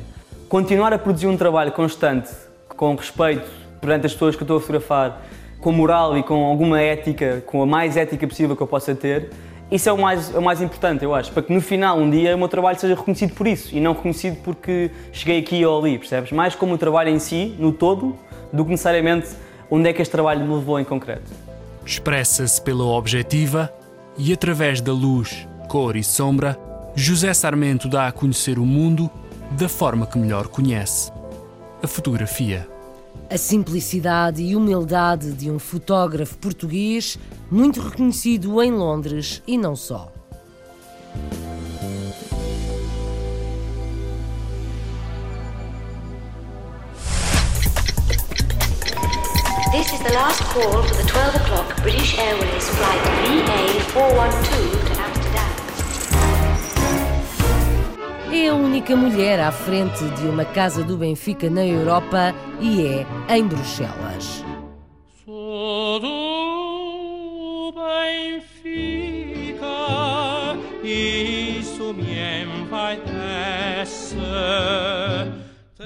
Continuar 0.49 0.93
a 0.93 0.99
produzir 0.99 1.27
um 1.27 1.37
trabalho 1.37 1.73
constante, 1.73 2.31
com 2.69 2.95
respeito 2.95 3.64
perante 3.85 4.07
as 4.07 4.13
pessoas 4.13 4.35
que 4.35 4.43
eu 4.43 4.45
estou 4.45 4.57
a 4.57 4.61
fotografar, 4.61 5.23
com 5.61 5.73
moral 5.73 6.17
e 6.17 6.23
com 6.23 6.45
alguma 6.45 6.81
ética, 6.81 7.43
com 7.47 7.63
a 7.63 7.67
mais 7.67 7.97
ética 7.97 8.27
possível 8.27 8.57
que 8.57 8.63
eu 8.63 8.67
possa 8.67 8.95
ter, 8.95 9.31
isso 9.71 9.89
é 9.89 9.93
o 9.93 9.99
mais, 9.99 10.35
é 10.35 10.39
o 10.39 10.43
mais 10.43 10.61
importante, 10.63 11.05
eu 11.05 11.15
acho, 11.15 11.33
para 11.33 11.43
que 11.43 11.53
no 11.53 11.61
final, 11.61 11.99
um 11.99 12.11
dia, 12.11 12.35
o 12.35 12.39
meu 12.39 12.49
trabalho 12.49 12.79
seja 12.79 12.95
reconhecido 12.95 13.35
por 13.35 13.47
isso 13.47 13.75
e 13.75 13.81
não 13.81 13.93
reconhecido 13.93 14.37
porque 14.43 14.91
cheguei 15.13 15.41
aqui 15.41 15.65
ou 15.65 15.81
ali, 15.81 15.99
percebes? 15.99 16.33
Mais 16.33 16.55
como 16.55 16.75
o 16.75 16.79
trabalho 16.79 17.11
em 17.11 17.19
si, 17.19 17.55
no 17.59 17.73
todo, 17.73 18.17
do 18.53 18.65
que 18.65 18.71
necessariamente 18.71 19.31
onde 19.71 19.89
é 19.89 19.93
que 19.93 20.01
este 20.01 20.13
trabalho 20.13 20.45
me 20.45 20.55
levou 20.55 20.79
em 20.79 20.85
concreto. 20.85 21.31
Expressa-se 21.85 22.61
pela 22.63 22.85
objetiva 22.85 23.73
e 24.17 24.33
através 24.33 24.81
da 24.81 24.93
luz, 24.93 25.49
cor 25.69 25.97
e 25.97 26.05
sombra, 26.05 26.59
José 26.95 27.33
Sarmento 27.35 27.89
dá 27.89 28.07
a 28.07 28.13
conhecer 28.13 28.59
o 28.59 28.65
mundo 28.65 29.11
da 29.51 29.69
forma 29.69 30.07
que 30.07 30.19
melhor 30.19 30.49
conhece 30.49 31.11
a 31.83 31.87
fotografia. 31.87 32.74
A 33.35 33.37
simplicidade 33.37 34.45
e 34.45 34.55
humildade 34.55 35.33
de 35.33 35.51
um 35.51 35.59
fotógrafo 35.59 36.39
português 36.39 37.19
muito 37.51 37.81
reconhecido 37.81 38.63
em 38.63 38.71
Londres 38.71 39.43
e 39.45 39.59
não 39.59 39.75
só. 39.75 40.13
This 49.73 49.93
is 49.93 49.99
the 49.99 50.13
last 50.13 50.41
call 50.53 50.85
for 50.85 50.95
the 50.95 51.03
12 51.03 51.35
o'clock 51.35 51.83
British 51.83 52.17
Airways 52.17 52.69
flight 52.69 53.03
VA412 53.27 54.95
to 54.95 55.04
É 58.37 58.49
a 58.49 58.55
única 58.55 58.97
mulher 58.97 59.39
à 59.39 59.53
frente 59.53 60.05
de 60.17 60.27
uma 60.27 60.45
casa 60.45 60.83
do 60.83 60.97
Benfica 60.97 61.49
na 61.49 61.65
Europa 61.65 62.35
e 62.61 62.85
é 62.85 63.07
em 63.37 63.47
Bruxelas. 63.47 64.45
Sou 65.25 66.01
do 66.01 67.73
Benfica, 67.73 69.69
isso 70.83 71.95
me 71.95 72.43
envaidece. 72.43 74.17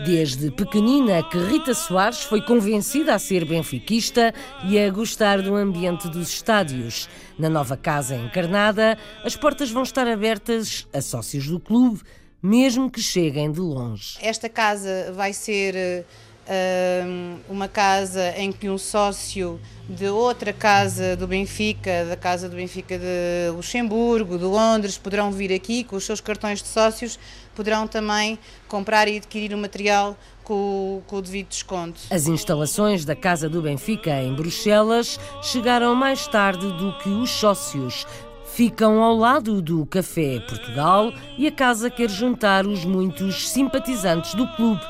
Desde 0.07 0.51
pequenina 0.51 1.23
que 1.25 1.37
Rita 1.37 1.75
Soares 1.75 2.23
foi 2.23 2.41
convencida 2.41 3.15
a 3.15 3.19
ser 3.19 3.45
benfiquista 3.45 4.33
e 4.65 4.79
a 4.79 4.91
gostar 4.91 5.43
do 5.43 5.55
ambiente 5.55 6.09
dos 6.09 6.31
estádios. 6.31 7.11
Na 7.39 7.51
nova 7.51 7.77
casa 7.77 8.17
encarnada, 8.17 8.97
as 9.23 9.37
portas 9.37 9.71
vão 9.71 9.83
estar 9.83 10.09
abertas 10.09 10.89
a 10.95 11.03
sócios 11.03 11.47
do 11.47 11.61
clube, 11.61 12.01
mesmo 12.43 12.91
que 12.91 13.01
cheguem 13.01 13.51
de 13.51 13.61
longe. 13.61 14.19
Esta 14.21 14.49
casa 14.49 15.13
vai 15.13 15.33
ser 15.33 16.05
uh, 16.49 17.41
uma 17.49 17.69
casa 17.69 18.35
em 18.37 18.51
que 18.51 18.69
um 18.69 18.79
sócio 18.79 19.61
de 19.89 20.07
outra 20.07 20.53
casa 20.53 21.17
do 21.17 21.27
Benfica, 21.27 22.05
da 22.07 22.17
casa 22.17 22.49
do 22.49 22.57
Benfica 22.57 22.99
de 22.99 23.51
Luxemburgo, 23.55 24.39
de 24.39 24.45
Londres, 24.45 24.99
poderão 24.99 25.31
vir 25.31 25.53
aqui 25.53 25.85
com 25.85 25.97
os 25.97 26.05
seus 26.05 26.21
cartões 26.21 26.63
de 26.63 26.69
sócios, 26.69 27.19
poderão 27.55 27.87
também 27.87 28.39
comprar 28.67 29.09
e 29.09 29.17
adquirir 29.17 29.55
o 29.55 29.59
material 29.59 30.17
com, 30.45 31.03
com, 31.07 31.17
o 31.17 31.23
devido 31.23 31.49
desconto. 31.49 32.01
As 32.11 32.27
instalações 32.27 33.05
da 33.05 33.17
Casa 33.17 33.49
do 33.49 33.61
Benfica 33.61 34.23
em 34.23 34.35
Bruxelas 34.35 35.19
chegaram 35.43 35.95
mais 35.95 36.27
tarde 36.27 36.67
do 36.73 36.97
que 36.99 37.09
os 37.09 37.31
sócios. 37.31 38.07
Ficam 38.59 39.01
ao 39.05 39.15
lado 39.15 39.63
do 39.63 39.87
Café 39.87 40.41
Portugal 40.41 41.13
e 41.39 41.47
a 41.47 41.53
casa 41.53 41.89
quer 41.89 42.11
juntar 42.11 42.67
os 42.67 42.85
muitos 42.85 43.49
simpatizantes 43.49 44.35
do 44.35 44.53
clube. 44.57 44.83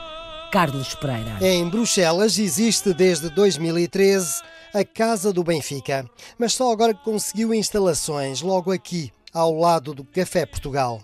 Carlos 0.50 0.94
Pereira. 0.94 1.36
Em 1.42 1.68
Bruxelas 1.68 2.38
existe 2.38 2.94
desde 2.94 3.28
2013 3.28 4.40
a 4.72 4.82
Casa 4.86 5.34
do 5.34 5.44
Benfica, 5.44 6.08
mas 6.38 6.54
só 6.54 6.72
agora 6.72 6.94
conseguiu 6.94 7.52
instalações 7.52 8.40
logo 8.40 8.72
aqui, 8.72 9.12
ao 9.34 9.52
lado 9.52 9.92
do 9.92 10.02
Café 10.02 10.46
Portugal. 10.46 11.02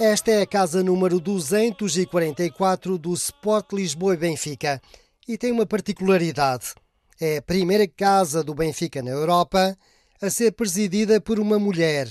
Esta 0.00 0.32
é 0.32 0.42
a 0.42 0.46
casa 0.46 0.82
número 0.82 1.20
244 1.20 2.98
do 2.98 3.14
Sport 3.14 3.72
Lisboa 3.72 4.14
e 4.14 4.16
Benfica 4.16 4.82
e 5.28 5.38
tem 5.38 5.52
uma 5.52 5.64
particularidade. 5.64 6.74
É 7.20 7.36
a 7.36 7.42
primeira 7.42 7.86
casa 7.86 8.42
do 8.42 8.56
Benfica 8.56 9.00
na 9.00 9.12
Europa 9.12 9.78
a 10.20 10.30
ser 10.30 10.52
presidida 10.52 11.20
por 11.20 11.38
uma 11.38 11.58
mulher, 11.58 12.08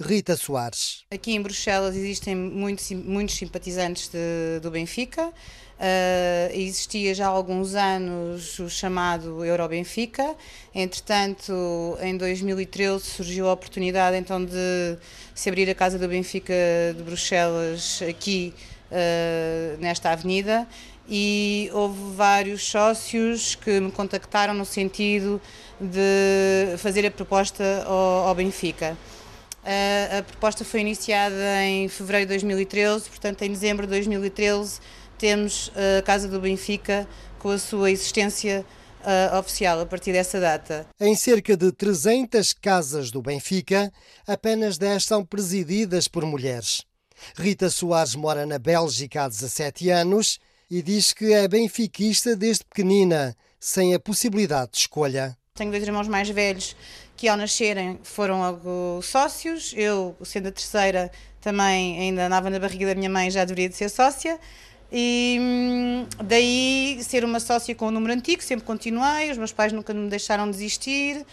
Rita 0.00 0.36
Soares. 0.36 1.04
Aqui 1.10 1.32
em 1.32 1.42
Bruxelas 1.42 1.94
existem 1.94 2.34
muitos, 2.34 2.90
muitos 2.90 3.34
simpatizantes 3.36 4.08
de, 4.08 4.60
do 4.60 4.70
Benfica. 4.70 5.28
Uh, 5.28 6.54
existia 6.54 7.12
já 7.12 7.26
há 7.26 7.30
alguns 7.30 7.74
anos 7.74 8.58
o 8.58 8.70
chamado 8.70 9.44
Euro 9.44 9.68
Benfica. 9.68 10.34
Entretanto, 10.74 11.52
em 12.00 12.16
2013 12.16 13.04
surgiu 13.04 13.48
a 13.48 13.52
oportunidade 13.52 14.16
então 14.16 14.44
de 14.44 14.96
se 15.34 15.48
abrir 15.48 15.68
a 15.68 15.74
Casa 15.74 15.98
do 15.98 16.06
Benfica 16.08 16.54
de 16.96 17.02
Bruxelas 17.02 18.00
aqui 18.08 18.54
uh, 18.90 19.80
nesta 19.80 20.10
avenida 20.10 20.66
e 21.08 21.68
houve 21.72 22.14
vários 22.14 22.62
sócios 22.62 23.54
que 23.54 23.80
me 23.80 23.90
contactaram 23.90 24.54
no 24.54 24.64
sentido 24.64 25.40
de 25.82 26.76
fazer 26.78 27.06
a 27.06 27.10
proposta 27.10 27.84
ao, 27.86 28.28
ao 28.28 28.34
Benfica. 28.34 28.96
A, 29.64 30.18
a 30.18 30.22
proposta 30.22 30.64
foi 30.64 30.80
iniciada 30.80 31.64
em 31.64 31.88
fevereiro 31.88 32.26
de 32.26 32.34
2013, 32.34 33.08
portanto, 33.08 33.42
em 33.42 33.50
dezembro 33.50 33.86
de 33.86 33.90
2013 33.90 34.80
temos 35.18 35.70
a 35.98 36.02
Casa 36.02 36.26
do 36.26 36.40
Benfica 36.40 37.06
com 37.38 37.50
a 37.50 37.58
sua 37.58 37.92
existência 37.92 38.66
uh, 39.02 39.38
oficial 39.38 39.80
a 39.80 39.86
partir 39.86 40.12
dessa 40.12 40.40
data. 40.40 40.86
Em 41.00 41.14
cerca 41.14 41.56
de 41.56 41.70
300 41.70 42.52
casas 42.52 43.10
do 43.12 43.22
Benfica, 43.22 43.92
apenas 44.26 44.78
10 44.78 45.04
são 45.04 45.24
presididas 45.24 46.08
por 46.08 46.24
mulheres. 46.24 46.82
Rita 47.36 47.70
Soares 47.70 48.16
mora 48.16 48.44
na 48.44 48.58
Bélgica 48.58 49.22
há 49.24 49.28
17 49.28 49.90
anos 49.90 50.40
e 50.68 50.82
diz 50.82 51.12
que 51.12 51.32
é 51.32 51.46
benfiquista 51.46 52.34
desde 52.34 52.64
pequenina, 52.64 53.36
sem 53.60 53.94
a 53.94 54.00
possibilidade 54.00 54.72
de 54.72 54.78
escolha. 54.78 55.36
Tenho 55.62 55.70
dois 55.70 55.84
irmãos 55.84 56.08
mais 56.08 56.28
velhos 56.28 56.74
que 57.16 57.28
ao 57.28 57.36
nascerem 57.36 57.96
foram 58.02 58.40
logo 58.40 59.00
sócios. 59.00 59.72
Eu, 59.76 60.16
sendo 60.24 60.48
a 60.48 60.50
terceira, 60.50 61.08
também 61.40 62.00
ainda 62.00 62.26
andava 62.26 62.50
na 62.50 62.58
barriga 62.58 62.86
da 62.86 62.96
minha 62.96 63.08
mãe, 63.08 63.30
já 63.30 63.44
deveria 63.44 63.68
de 63.68 63.76
ser 63.76 63.88
sócia. 63.88 64.40
E 64.90 65.38
hum, 65.40 66.06
daí 66.24 66.98
ser 67.00 67.24
uma 67.24 67.38
sócia 67.38 67.76
com 67.76 67.86
o 67.86 67.90
número 67.92 68.12
antigo, 68.12 68.42
sempre 68.42 68.66
continuei, 68.66 69.30
os 69.30 69.38
meus 69.38 69.52
pais 69.52 69.72
nunca 69.72 69.94
me 69.94 70.08
deixaram 70.08 70.50
desistir. 70.50 71.24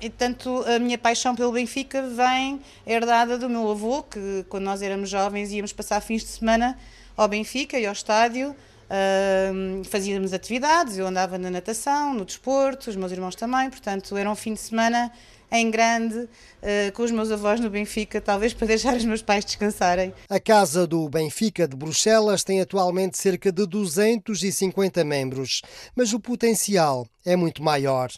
E, 0.00 0.08
portanto, 0.08 0.64
a 0.66 0.78
minha 0.78 0.96
paixão 0.96 1.36
pelo 1.36 1.52
Benfica 1.52 2.00
vem 2.08 2.62
herdada 2.86 3.36
do 3.36 3.50
meu 3.50 3.70
avô, 3.70 4.02
que 4.02 4.46
quando 4.48 4.64
nós 4.64 4.80
éramos 4.80 5.10
jovens 5.10 5.52
íamos 5.52 5.74
passar 5.74 6.00
fins 6.00 6.22
de 6.22 6.28
semana 6.28 6.78
ao 7.14 7.28
Benfica 7.28 7.78
e 7.78 7.84
ao 7.84 7.92
estádio. 7.92 8.56
Uh, 8.84 9.82
fazíamos 9.84 10.32
atividades, 10.32 10.98
eu 10.98 11.06
andava 11.06 11.38
na 11.38 11.50
natação, 11.50 12.14
no 12.14 12.24
desporto, 12.24 12.90
os 12.90 12.96
meus 12.96 13.12
irmãos 13.12 13.34
também, 13.34 13.70
portanto 13.70 14.16
era 14.16 14.30
um 14.30 14.34
fim 14.34 14.54
de 14.54 14.60
semana 14.60 15.10
em 15.50 15.70
grande 15.70 16.16
uh, 16.18 16.92
com 16.94 17.02
os 17.02 17.10
meus 17.10 17.30
avós 17.30 17.60
no 17.60 17.70
Benfica, 17.70 18.20
talvez 18.20 18.52
para 18.52 18.66
deixar 18.66 18.96
os 18.96 19.04
meus 19.04 19.22
pais 19.22 19.44
descansarem. 19.44 20.12
A 20.28 20.40
Casa 20.40 20.86
do 20.86 21.08
Benfica 21.08 21.68
de 21.68 21.76
Bruxelas 21.76 22.42
tem 22.42 22.60
atualmente 22.60 23.16
cerca 23.16 23.52
de 23.52 23.66
250 23.66 25.04
membros, 25.04 25.62
mas 25.94 26.12
o 26.12 26.20
potencial 26.20 27.06
é 27.24 27.36
muito 27.36 27.62
maior. 27.62 28.10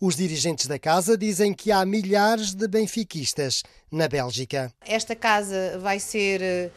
Os 0.00 0.16
dirigentes 0.16 0.66
da 0.66 0.78
casa 0.78 1.18
dizem 1.18 1.52
que 1.52 1.72
há 1.72 1.84
milhares 1.84 2.54
de 2.54 2.66
benfiquistas 2.68 3.62
na 3.90 4.08
Bélgica. 4.08 4.72
Esta 4.86 5.16
casa 5.16 5.78
vai 5.80 5.98
ser 5.98 6.70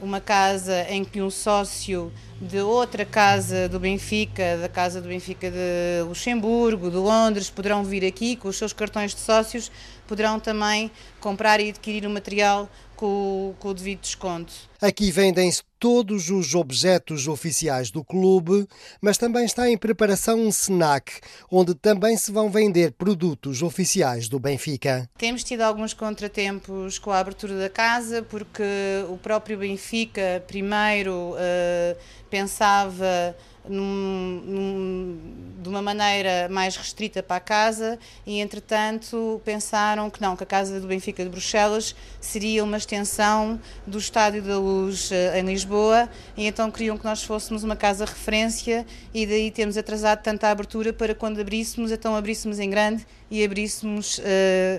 uma 0.00 0.20
casa 0.20 0.86
em 0.90 1.04
que 1.04 1.22
um 1.22 1.30
sócio 1.30 2.12
de 2.40 2.58
outra 2.60 3.04
casa 3.04 3.68
do 3.68 3.78
Benfica, 3.78 4.58
da 4.58 4.68
casa 4.68 5.00
do 5.00 5.08
Benfica 5.08 5.50
de 5.50 6.02
Luxemburgo, 6.06 6.90
de 6.90 6.96
Londres, 6.96 7.50
poderão 7.50 7.84
vir 7.84 8.04
aqui 8.04 8.36
com 8.36 8.48
os 8.48 8.56
seus 8.56 8.72
cartões 8.72 9.14
de 9.14 9.20
sócios, 9.20 9.70
poderão 10.10 10.40
também 10.40 10.90
comprar 11.20 11.60
e 11.60 11.68
adquirir 11.68 12.04
o 12.04 12.10
material 12.10 12.68
com, 12.96 13.54
com 13.60 13.68
o 13.68 13.74
devido 13.74 14.00
desconto. 14.00 14.52
Aqui 14.82 15.12
vendem-se 15.12 15.62
todos 15.78 16.30
os 16.30 16.52
objetos 16.52 17.28
oficiais 17.28 17.92
do 17.92 18.02
clube, 18.02 18.66
mas 19.00 19.16
também 19.16 19.44
está 19.44 19.70
em 19.70 19.78
preparação 19.78 20.40
um 20.40 20.48
SNAC, 20.48 21.20
onde 21.48 21.76
também 21.76 22.16
se 22.16 22.32
vão 22.32 22.50
vender 22.50 22.90
produtos 22.92 23.62
oficiais 23.62 24.28
do 24.28 24.40
Benfica. 24.40 25.08
Temos 25.16 25.44
tido 25.44 25.60
alguns 25.60 25.94
contratempos 25.94 26.98
com 26.98 27.12
a 27.12 27.20
abertura 27.20 27.56
da 27.56 27.70
casa, 27.70 28.20
porque 28.22 28.64
o 29.08 29.16
próprio 29.16 29.58
Benfica 29.58 30.42
primeiro 30.48 31.34
uh, 31.34 31.96
pensava 32.28 33.36
num, 33.68 34.42
num, 34.44 35.18
de 35.62 35.68
uma 35.68 35.82
maneira 35.82 36.48
mais 36.50 36.76
restrita 36.76 37.22
para 37.22 37.36
a 37.36 37.40
casa 37.40 37.98
e, 38.26 38.40
entretanto, 38.40 39.40
pensaram 39.44 40.08
que 40.08 40.20
não, 40.20 40.36
que 40.36 40.42
a 40.42 40.46
Casa 40.46 40.80
do 40.80 40.86
Benfica 40.86 41.22
de 41.22 41.30
Bruxelas 41.30 41.94
seria 42.20 42.64
uma 42.64 42.76
extensão 42.76 43.60
do 43.86 43.98
Estádio 43.98 44.42
da 44.42 44.58
Luz 44.58 45.10
eh, 45.12 45.38
em 45.38 45.44
Lisboa 45.44 46.08
e 46.36 46.46
então 46.46 46.70
queriam 46.70 46.96
que 46.96 47.04
nós 47.04 47.22
fôssemos 47.22 47.62
uma 47.62 47.76
casa 47.76 48.04
referência 48.04 48.86
e 49.12 49.26
daí 49.26 49.50
temos 49.50 49.76
atrasado 49.76 50.22
tanta 50.22 50.48
abertura 50.48 50.92
para 50.92 51.14
quando 51.14 51.40
abríssemos, 51.40 51.92
então 51.92 52.16
abríssemos 52.16 52.58
em 52.58 52.70
grande 52.70 53.06
e 53.30 53.44
abríssemos 53.44 54.18
uh, 54.18 54.22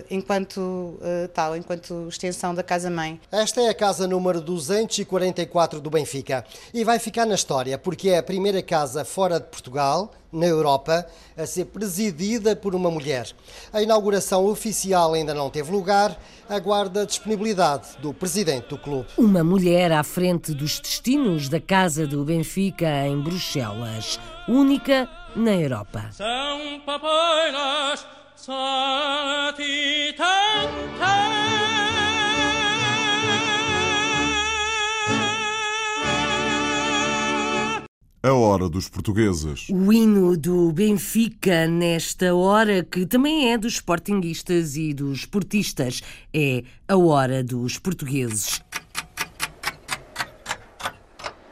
enquanto 0.09 0.59
uh, 0.59 1.27
tal, 1.33 1.55
enquanto 1.55 2.07
extensão 2.09 2.53
da 2.53 2.61
casa-mãe. 2.61 3.19
Esta 3.31 3.61
é 3.61 3.69
a 3.69 3.73
casa 3.73 4.07
número 4.07 4.41
244 4.41 5.79
do 5.79 5.89
Benfica 5.89 6.43
e 6.73 6.83
vai 6.83 6.99
ficar 6.99 7.25
na 7.25 7.35
história 7.35 7.77
porque 7.77 8.09
é 8.09 8.17
a 8.17 8.23
primeira 8.23 8.61
casa 8.61 9.05
fora 9.05 9.39
de 9.39 9.47
Portugal, 9.47 10.11
na 10.31 10.45
Europa, 10.45 11.05
a 11.37 11.45
ser 11.45 11.65
presidida 11.65 12.55
por 12.55 12.73
uma 12.73 12.89
mulher. 12.89 13.27
A 13.73 13.81
inauguração 13.81 14.45
oficial 14.45 15.13
ainda 15.13 15.33
não 15.33 15.49
teve 15.49 15.71
lugar, 15.71 16.17
aguarda 16.49 17.01
a 17.01 17.05
disponibilidade 17.05 17.89
do 17.99 18.13
presidente 18.13 18.67
do 18.69 18.77
clube. 18.77 19.07
Uma 19.17 19.43
mulher 19.43 19.91
à 19.91 20.03
frente 20.03 20.53
dos 20.53 20.79
destinos 20.79 21.49
da 21.49 21.59
Casa 21.59 22.07
do 22.07 22.23
Benfica 22.23 23.05
em 23.05 23.19
Bruxelas, 23.19 24.19
única 24.47 25.09
na 25.35 25.53
Europa. 25.53 26.09
São 26.11 26.79
papoilas 26.85 28.05
A 38.23 38.33
hora 38.33 38.67
dos 38.67 38.89
portugueses. 38.89 39.67
O 39.69 39.93
hino 39.93 40.35
do 40.35 40.71
Benfica, 40.71 41.67
nesta 41.67 42.33
hora, 42.33 42.83
que 42.83 43.05
também 43.05 43.51
é 43.51 43.57
dos 43.59 43.73
sportinguistas 43.73 44.75
e 44.75 44.93
dos 44.93 45.25
portistas, 45.25 46.01
é 46.33 46.63
a 46.87 46.97
hora 46.97 47.43
dos 47.43 47.77
portugueses. 47.77 48.59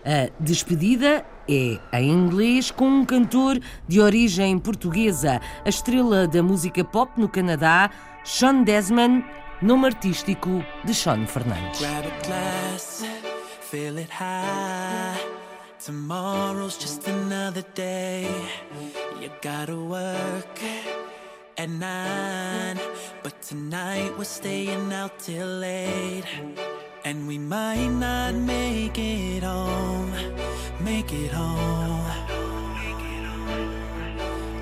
A 0.06 0.30
despedida 0.40 1.26
é 1.48 1.80
em 2.00 2.10
inglês 2.10 2.72
com 2.72 2.88
um 2.88 3.06
cantor 3.06 3.60
de 3.88 4.00
origem 4.00 4.58
portuguesa, 4.58 5.42
a 5.66 5.70
estrela 5.70 6.28
da 6.28 6.42
música 6.42 6.84
pop 6.84 7.20
no 7.20 7.28
Canadá, 7.28 7.90
Sean 8.24 8.64
Desmond, 8.64 9.26
nome 9.62 9.88
artístico 9.88 10.64
de 10.86 10.94
Sean 10.94 11.26
Fernandes. 11.26 11.82
Tomorrow's 15.86 16.78
just 16.78 17.08
another 17.08 17.64
day. 17.74 18.28
You 19.22 19.30
gotta 19.42 19.78
work 19.78 20.60
at 21.58 21.70
nine, 21.70 22.78
but 23.24 23.42
tonight 23.42 24.12
we're 24.18 24.26
staying 24.26 24.92
out 24.94 25.18
till 25.20 25.48
late. 25.48 26.26
And 27.10 27.28
we 27.28 27.40
might 27.40 27.88
not 27.88 28.36
make 28.36 29.00
it 29.00 29.42
home, 29.42 30.14
make 30.80 31.12
it 31.12 31.32
home. 31.32 32.06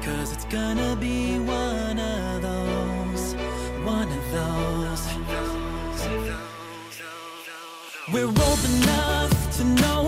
Cause 0.02 0.32
it's 0.32 0.46
gonna 0.46 0.96
be 0.96 1.40
one 1.40 2.00
of 2.00 2.42
those, 2.42 3.34
one 3.84 4.08
of 4.20 4.32
those. 4.32 5.02
We're 8.14 8.28
old 8.28 8.64
enough 8.72 9.58
to 9.58 9.64
know 9.82 10.07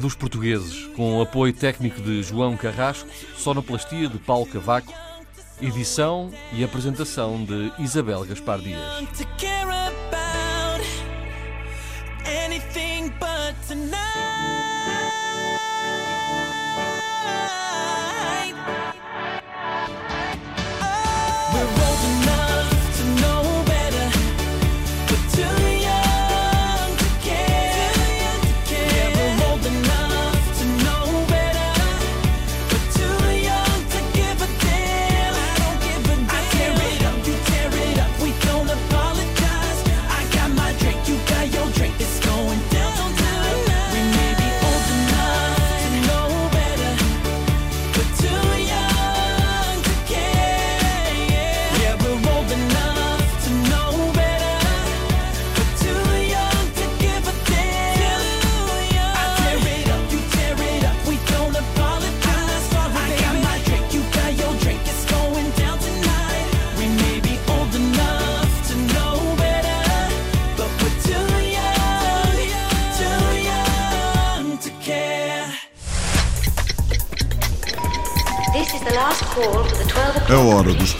Dos 0.00 0.14
Portugueses, 0.14 0.86
com 0.94 1.20
apoio 1.20 1.52
técnico 1.52 2.00
de 2.00 2.22
João 2.22 2.56
Carrasco, 2.56 3.08
sonoplastia 3.36 4.08
de 4.08 4.16
Paulo 4.18 4.46
Cavaco, 4.46 4.92
edição 5.60 6.30
e 6.52 6.62
apresentação 6.62 7.44
de 7.44 7.72
Isabel 7.80 8.24
Gaspar 8.24 8.60
Dias. 8.60 8.80